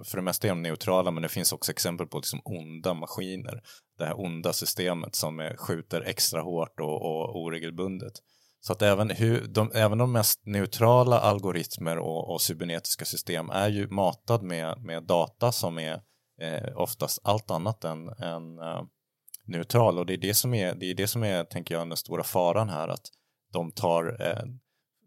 [0.04, 3.62] för det mesta är de neutrala men det finns också exempel på liksom onda maskiner.
[3.98, 8.12] Det här onda systemet som är, skjuter extra hårt och, och oregelbundet.
[8.64, 13.68] Så att även, hur, de, även de mest neutrala algoritmer och, och cybernetiska system är
[13.68, 16.00] ju matad med, med data som är
[16.40, 18.82] eh, oftast allt annat än, än eh,
[19.46, 21.96] neutral och det är det som är, det är det som är, tänker jag, den
[21.96, 23.06] stora faran här att
[23.52, 24.44] de tar, eh,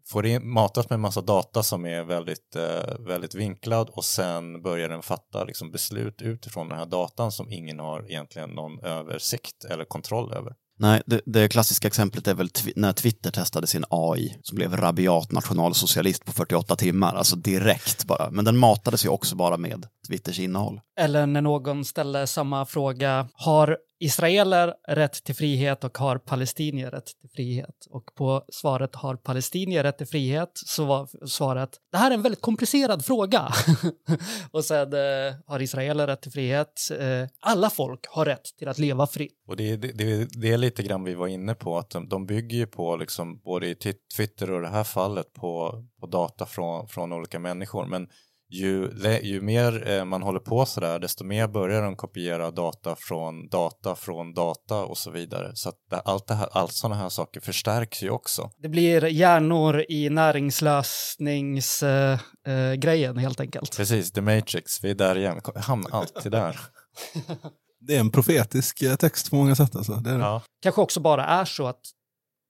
[0.08, 4.62] får in, matas med en massa data som är väldigt, eh, väldigt vinklad och sen
[4.62, 9.64] börjar den fatta liksom, beslut utifrån den här datan som ingen har egentligen någon översikt
[9.64, 10.52] eller kontroll över.
[10.78, 14.76] Nej, det, det klassiska exemplet är väl twi- när Twitter testade sin AI som blev
[14.76, 18.30] rabiat nationalsocialist på 48 timmar, alltså direkt bara.
[18.30, 20.80] Men den matades ju också bara med Twitters innehåll.
[21.00, 27.06] Eller när någon ställer samma fråga, har israeler rätt till frihet och har palestinier rätt
[27.20, 27.86] till frihet?
[27.90, 32.22] Och på svaret har palestinier rätt till frihet så var svaret, det här är en
[32.22, 33.48] väldigt komplicerad fråga.
[34.50, 38.78] och sen eh, har israeler rätt till frihet, eh, alla folk har rätt till att
[38.78, 39.42] leva fritt.
[39.48, 42.08] Och det, är- det, det, det är lite grann vi var inne på, att de,
[42.08, 43.74] de bygger ju på, liksom, både i
[44.16, 47.86] Twitter och det här fallet, på, på data från, från olika människor.
[47.86, 48.08] Men
[48.48, 48.90] ju,
[49.22, 53.94] ju mer eh, man håller på sådär, desto mer börjar de kopiera data från data
[53.94, 55.50] från data och så vidare.
[55.54, 58.50] Så att det, allt, det här, allt sådana här saker förstärks ju också.
[58.58, 63.76] Det blir hjärnor i näringslösningsgrejen eh, eh, helt enkelt.
[63.76, 66.60] Precis, The Matrix, vi är där igen, hamnar alltid där.
[67.80, 69.76] Det är en profetisk eh, text på många sätt.
[69.76, 69.92] Alltså.
[69.92, 70.20] Det är det.
[70.20, 70.42] Ja.
[70.62, 71.80] kanske också bara är så att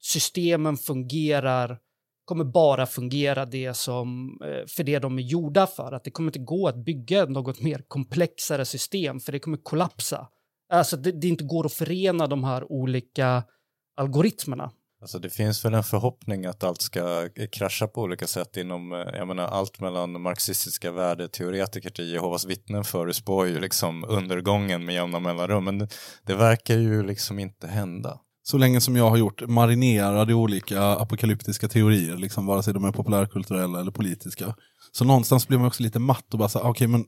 [0.03, 1.79] systemen fungerar,
[2.27, 5.93] kommer bara fungera det som, eh, för det de är gjorda för.
[5.93, 10.29] Att det kommer inte gå att bygga något mer komplexare system, för det kommer kollapsa.
[10.73, 13.45] Alltså det, det inte går att förena de här olika
[13.97, 14.71] algoritmerna.
[15.01, 18.93] Alltså det finns väl en förhoppning att allt ska eh, krascha på olika sätt inom,
[18.93, 24.95] eh, jag menar allt mellan marxistiska värdeteoretiker till Jehovas vittnen förutspår ju liksom undergången med
[24.95, 25.89] jämna mellanrum, men det,
[26.23, 28.21] det verkar ju liksom inte hända.
[28.49, 32.93] Så länge som jag har gjort marinerade olika apokalyptiska teorier, liksom, vare sig de är
[32.93, 34.55] populärkulturella eller politiska.
[34.93, 37.05] Så någonstans blir man också lite matt och bara så okej men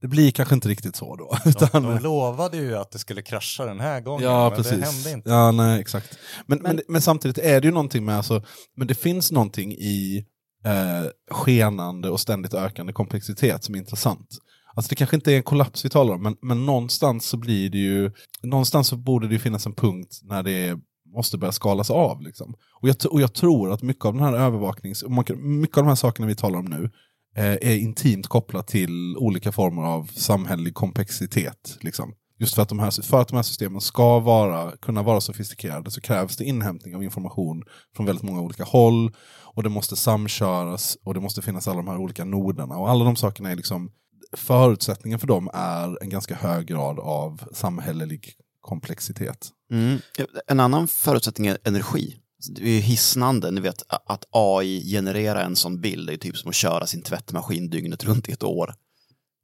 [0.00, 1.36] det blir kanske inte riktigt så då.
[1.44, 4.78] De, Utan, de lovade ju att det skulle krascha den här gången, Ja, men precis.
[4.80, 5.30] det hände inte.
[5.30, 6.18] Ja, nej, exakt.
[6.46, 8.42] Men, men, Men- men, samtidigt är det ju någonting med, alltså,
[8.76, 10.24] men det finns någonting i
[10.64, 14.28] eh, skenande och ständigt ökande komplexitet som är intressant.
[14.76, 17.70] Alltså det kanske inte är en kollaps vi talar om, men, men någonstans så blir
[17.70, 18.10] det ju,
[18.42, 20.78] någonstans så borde det ju finnas en punkt när det
[21.16, 22.22] måste börja skalas av.
[22.22, 22.54] Liksom.
[22.80, 25.04] Och, jag, och jag tror att mycket av den här övervaknings,
[25.38, 26.90] mycket av de här sakerna vi talar om nu,
[27.36, 31.78] eh, är intimt kopplat till olika former av samhällelig komplexitet.
[31.80, 32.14] Liksom.
[32.38, 35.90] Just för att, de här, för att de här systemen ska vara, kunna vara sofistikerade
[35.90, 37.62] så krävs det inhämtning av information
[37.96, 39.12] från väldigt många olika håll.
[39.54, 42.78] Och det måste samköras och det måste finnas alla de här olika noderna.
[42.78, 43.90] Och alla de sakerna är liksom,
[44.32, 49.48] förutsättningen för dem är en ganska hög grad av samhällelig komplexitet.
[49.70, 49.98] Mm.
[50.46, 52.16] En annan förutsättning är energi.
[52.50, 56.36] Det är ju hisnande, ni vet att AI genererar en sån bild, det är typ
[56.36, 58.74] som att köra sin tvättmaskin dygnet runt i ett år.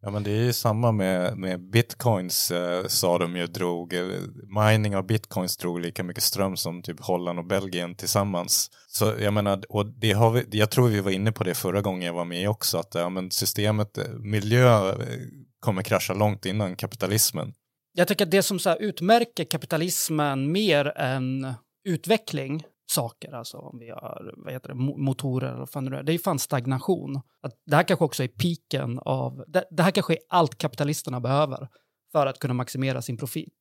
[0.05, 4.05] Ja men det är ju samma med, med bitcoins eh, sa de ju drog, eh,
[4.49, 8.71] mining av bitcoins drog lika mycket ström som typ Holland och Belgien tillsammans.
[8.87, 11.81] Så jag menar, och det har vi, jag tror vi var inne på det förra
[11.81, 14.97] gången jag var med också, att ja, men systemet, eh, miljö eh,
[15.61, 17.53] kommer krascha långt innan kapitalismen.
[17.93, 21.55] Jag tycker att det som så här utmärker kapitalismen mer än
[21.89, 26.03] utveckling, saker, alltså om vi har vad heter det, motorer eller vad fan det är,
[26.03, 27.17] det är fan stagnation.
[27.43, 31.21] Att det här kanske också är piken av, det, det här kanske är allt kapitalisterna
[31.21, 31.69] behöver
[32.13, 33.53] för att kunna maximera sin profit.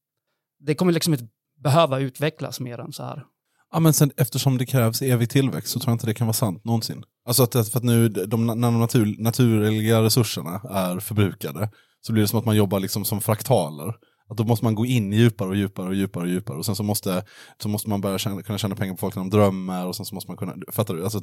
[0.59, 1.27] Det kommer liksom inte
[1.63, 3.25] behöva utvecklas mer än så här.
[3.71, 6.34] Ja, men sen, eftersom det krävs evig tillväxt så tror jag inte det kan vara
[6.34, 7.03] sant någonsin.
[7.25, 11.69] Alltså att, för att nu, de, när de natur, naturliga resurserna är förbrukade
[12.01, 13.95] så blir det som att man jobbar liksom som fraktaler.
[14.32, 16.75] Att då måste man gå in djupare och djupare och djupare och djupare och sen
[16.75, 17.23] så måste,
[17.57, 20.05] så måste man börja tjäna, kunna tjäna pengar på folk när de drömmer och sen
[20.05, 21.03] så måste man kunna, fattar du?
[21.03, 21.21] Alltså,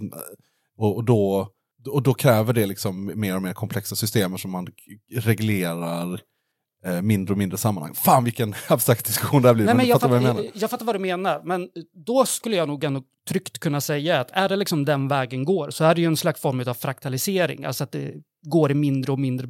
[0.78, 1.48] och, och, då,
[1.90, 4.68] och då kräver det liksom mer och mer komplexa system som man
[5.12, 6.20] reglerar
[6.84, 7.94] eh, mindre och mindre sammanhang.
[7.94, 9.64] Fan vilken abstrakt diskussion det här blir.
[9.64, 10.42] Nej, men jag, fattar jag menar.
[10.42, 11.68] jag, jag fattar vad du menar, men
[12.06, 15.70] då skulle jag nog ändå tryggt kunna säga att är det liksom den vägen går
[15.70, 18.14] så är det ju en slags form av fraktalisering, alltså att det
[18.46, 19.48] går i mindre och mindre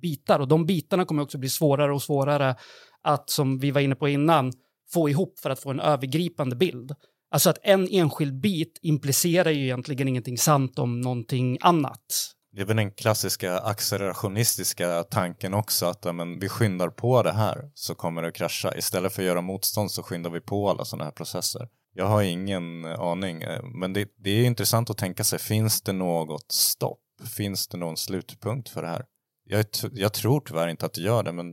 [0.00, 2.56] bitar och de bitarna kommer också bli svårare och svårare
[3.02, 4.52] att, som vi var inne på innan,
[4.92, 6.94] få ihop för att få en övergripande bild.
[7.30, 12.32] Alltså att en enskild bit implicerar ju egentligen ingenting sant om någonting annat.
[12.52, 17.70] Det är väl den klassiska accelerationistiska tanken också att men, vi skyndar på det här
[17.74, 18.74] så kommer det att krascha.
[18.76, 21.68] Istället för att göra motstånd så skyndar vi på alla sådana här processer.
[21.94, 25.82] Jag har ingen eh, aning, eh, men det, det är intressant att tänka sig, finns
[25.82, 27.00] det något stopp?
[27.36, 29.04] Finns det någon slutpunkt för det här?
[29.48, 31.46] Jag, jag tror tyvärr inte att det gör det, men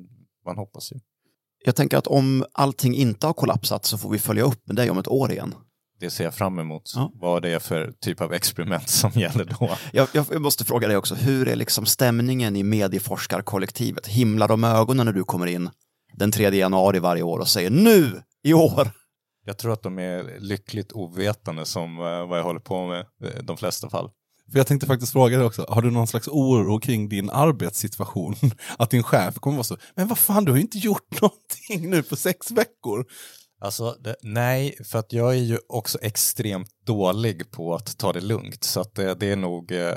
[0.45, 0.99] man hoppas ju.
[1.65, 4.89] Jag tänker att om allting inte har kollapsat så får vi följa upp med dig
[4.89, 5.55] om ett år igen.
[5.99, 6.91] det ser jag fram emot.
[6.95, 7.11] Ja.
[7.15, 9.77] Vad det är för typ av experiment som gäller då.
[9.93, 14.07] Jag, jag, måste fråga dig också, hur är liksom stämningen i medieforskarkollektivet?
[14.07, 15.69] Himlar de med ögonen när du kommer in
[16.13, 18.91] den 3 januari varje år och säger nu, i år?
[19.45, 23.05] Jag tror att de är lyckligt ovetande som eh, vad jag håller på med
[23.39, 24.09] i de flesta fall.
[24.51, 28.35] För jag tänkte faktiskt fråga dig också, har du någon slags oro kring din arbetssituation?
[28.77, 31.89] Att din chef kommer vara så, men vad fan du har ju inte gjort någonting
[31.89, 33.05] nu på sex veckor.
[33.63, 38.21] Alltså, det, nej, för att jag är ju också extremt dålig på att ta det
[38.21, 38.63] lugnt.
[38.63, 39.93] Så att det, det är nog, eh,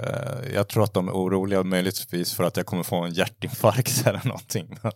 [0.55, 4.21] jag tror att de är oroliga möjligtvis för att jag kommer få en hjärtinfarkt eller
[4.25, 4.79] någonting.
[4.83, 4.93] Men,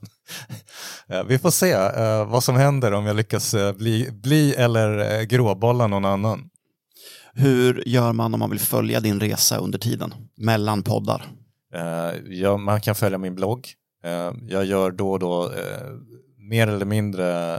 [1.08, 5.18] eh, vi får se eh, vad som händer om jag lyckas eh, bli, bli eller
[5.18, 6.49] eh, gråbolla någon annan.
[7.34, 11.26] Hur gör man om man vill följa din resa under tiden, mellan poddar?
[11.74, 13.68] Eh, ja, man kan följa min blogg.
[14.04, 15.90] Eh, jag gör då och då eh,
[16.50, 17.58] mer eller mindre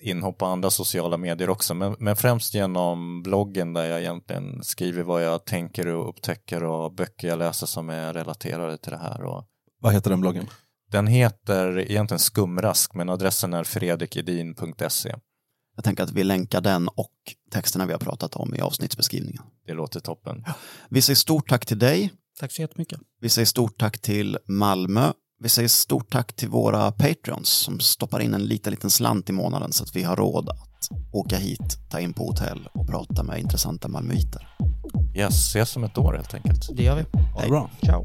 [0.00, 5.02] inhopp på andra sociala medier också, men, men främst genom bloggen där jag egentligen skriver
[5.02, 9.22] vad jag tänker och upptäcker och böcker jag läser som är relaterade till det här.
[9.22, 9.44] Och
[9.80, 10.46] Vad heter den bloggen?
[10.90, 15.14] den heter egentligen Skumrask, men adressen är fredrikedin.se.
[15.76, 17.14] Jag tänker att vi länkar den och
[17.50, 19.42] texterna vi har pratat om i avsnittsbeskrivningen.
[19.66, 20.44] Det låter toppen.
[20.88, 22.12] Vi säger stort tack till dig.
[22.40, 23.00] Tack så jättemycket.
[23.20, 25.12] Vi säger stort tack till Malmö.
[25.42, 29.32] Vi säger stort tack till våra Patreons som stoppar in en liten, liten slant i
[29.32, 33.22] månaden så att vi har råd att åka hit, ta in på hotell och prata
[33.22, 34.48] med intressanta malmöiter.
[35.16, 36.76] Yes, ses om ett år helt enkelt.
[36.76, 37.02] Det gör vi.
[37.34, 37.70] Ha det bra.
[37.82, 38.04] Ciao.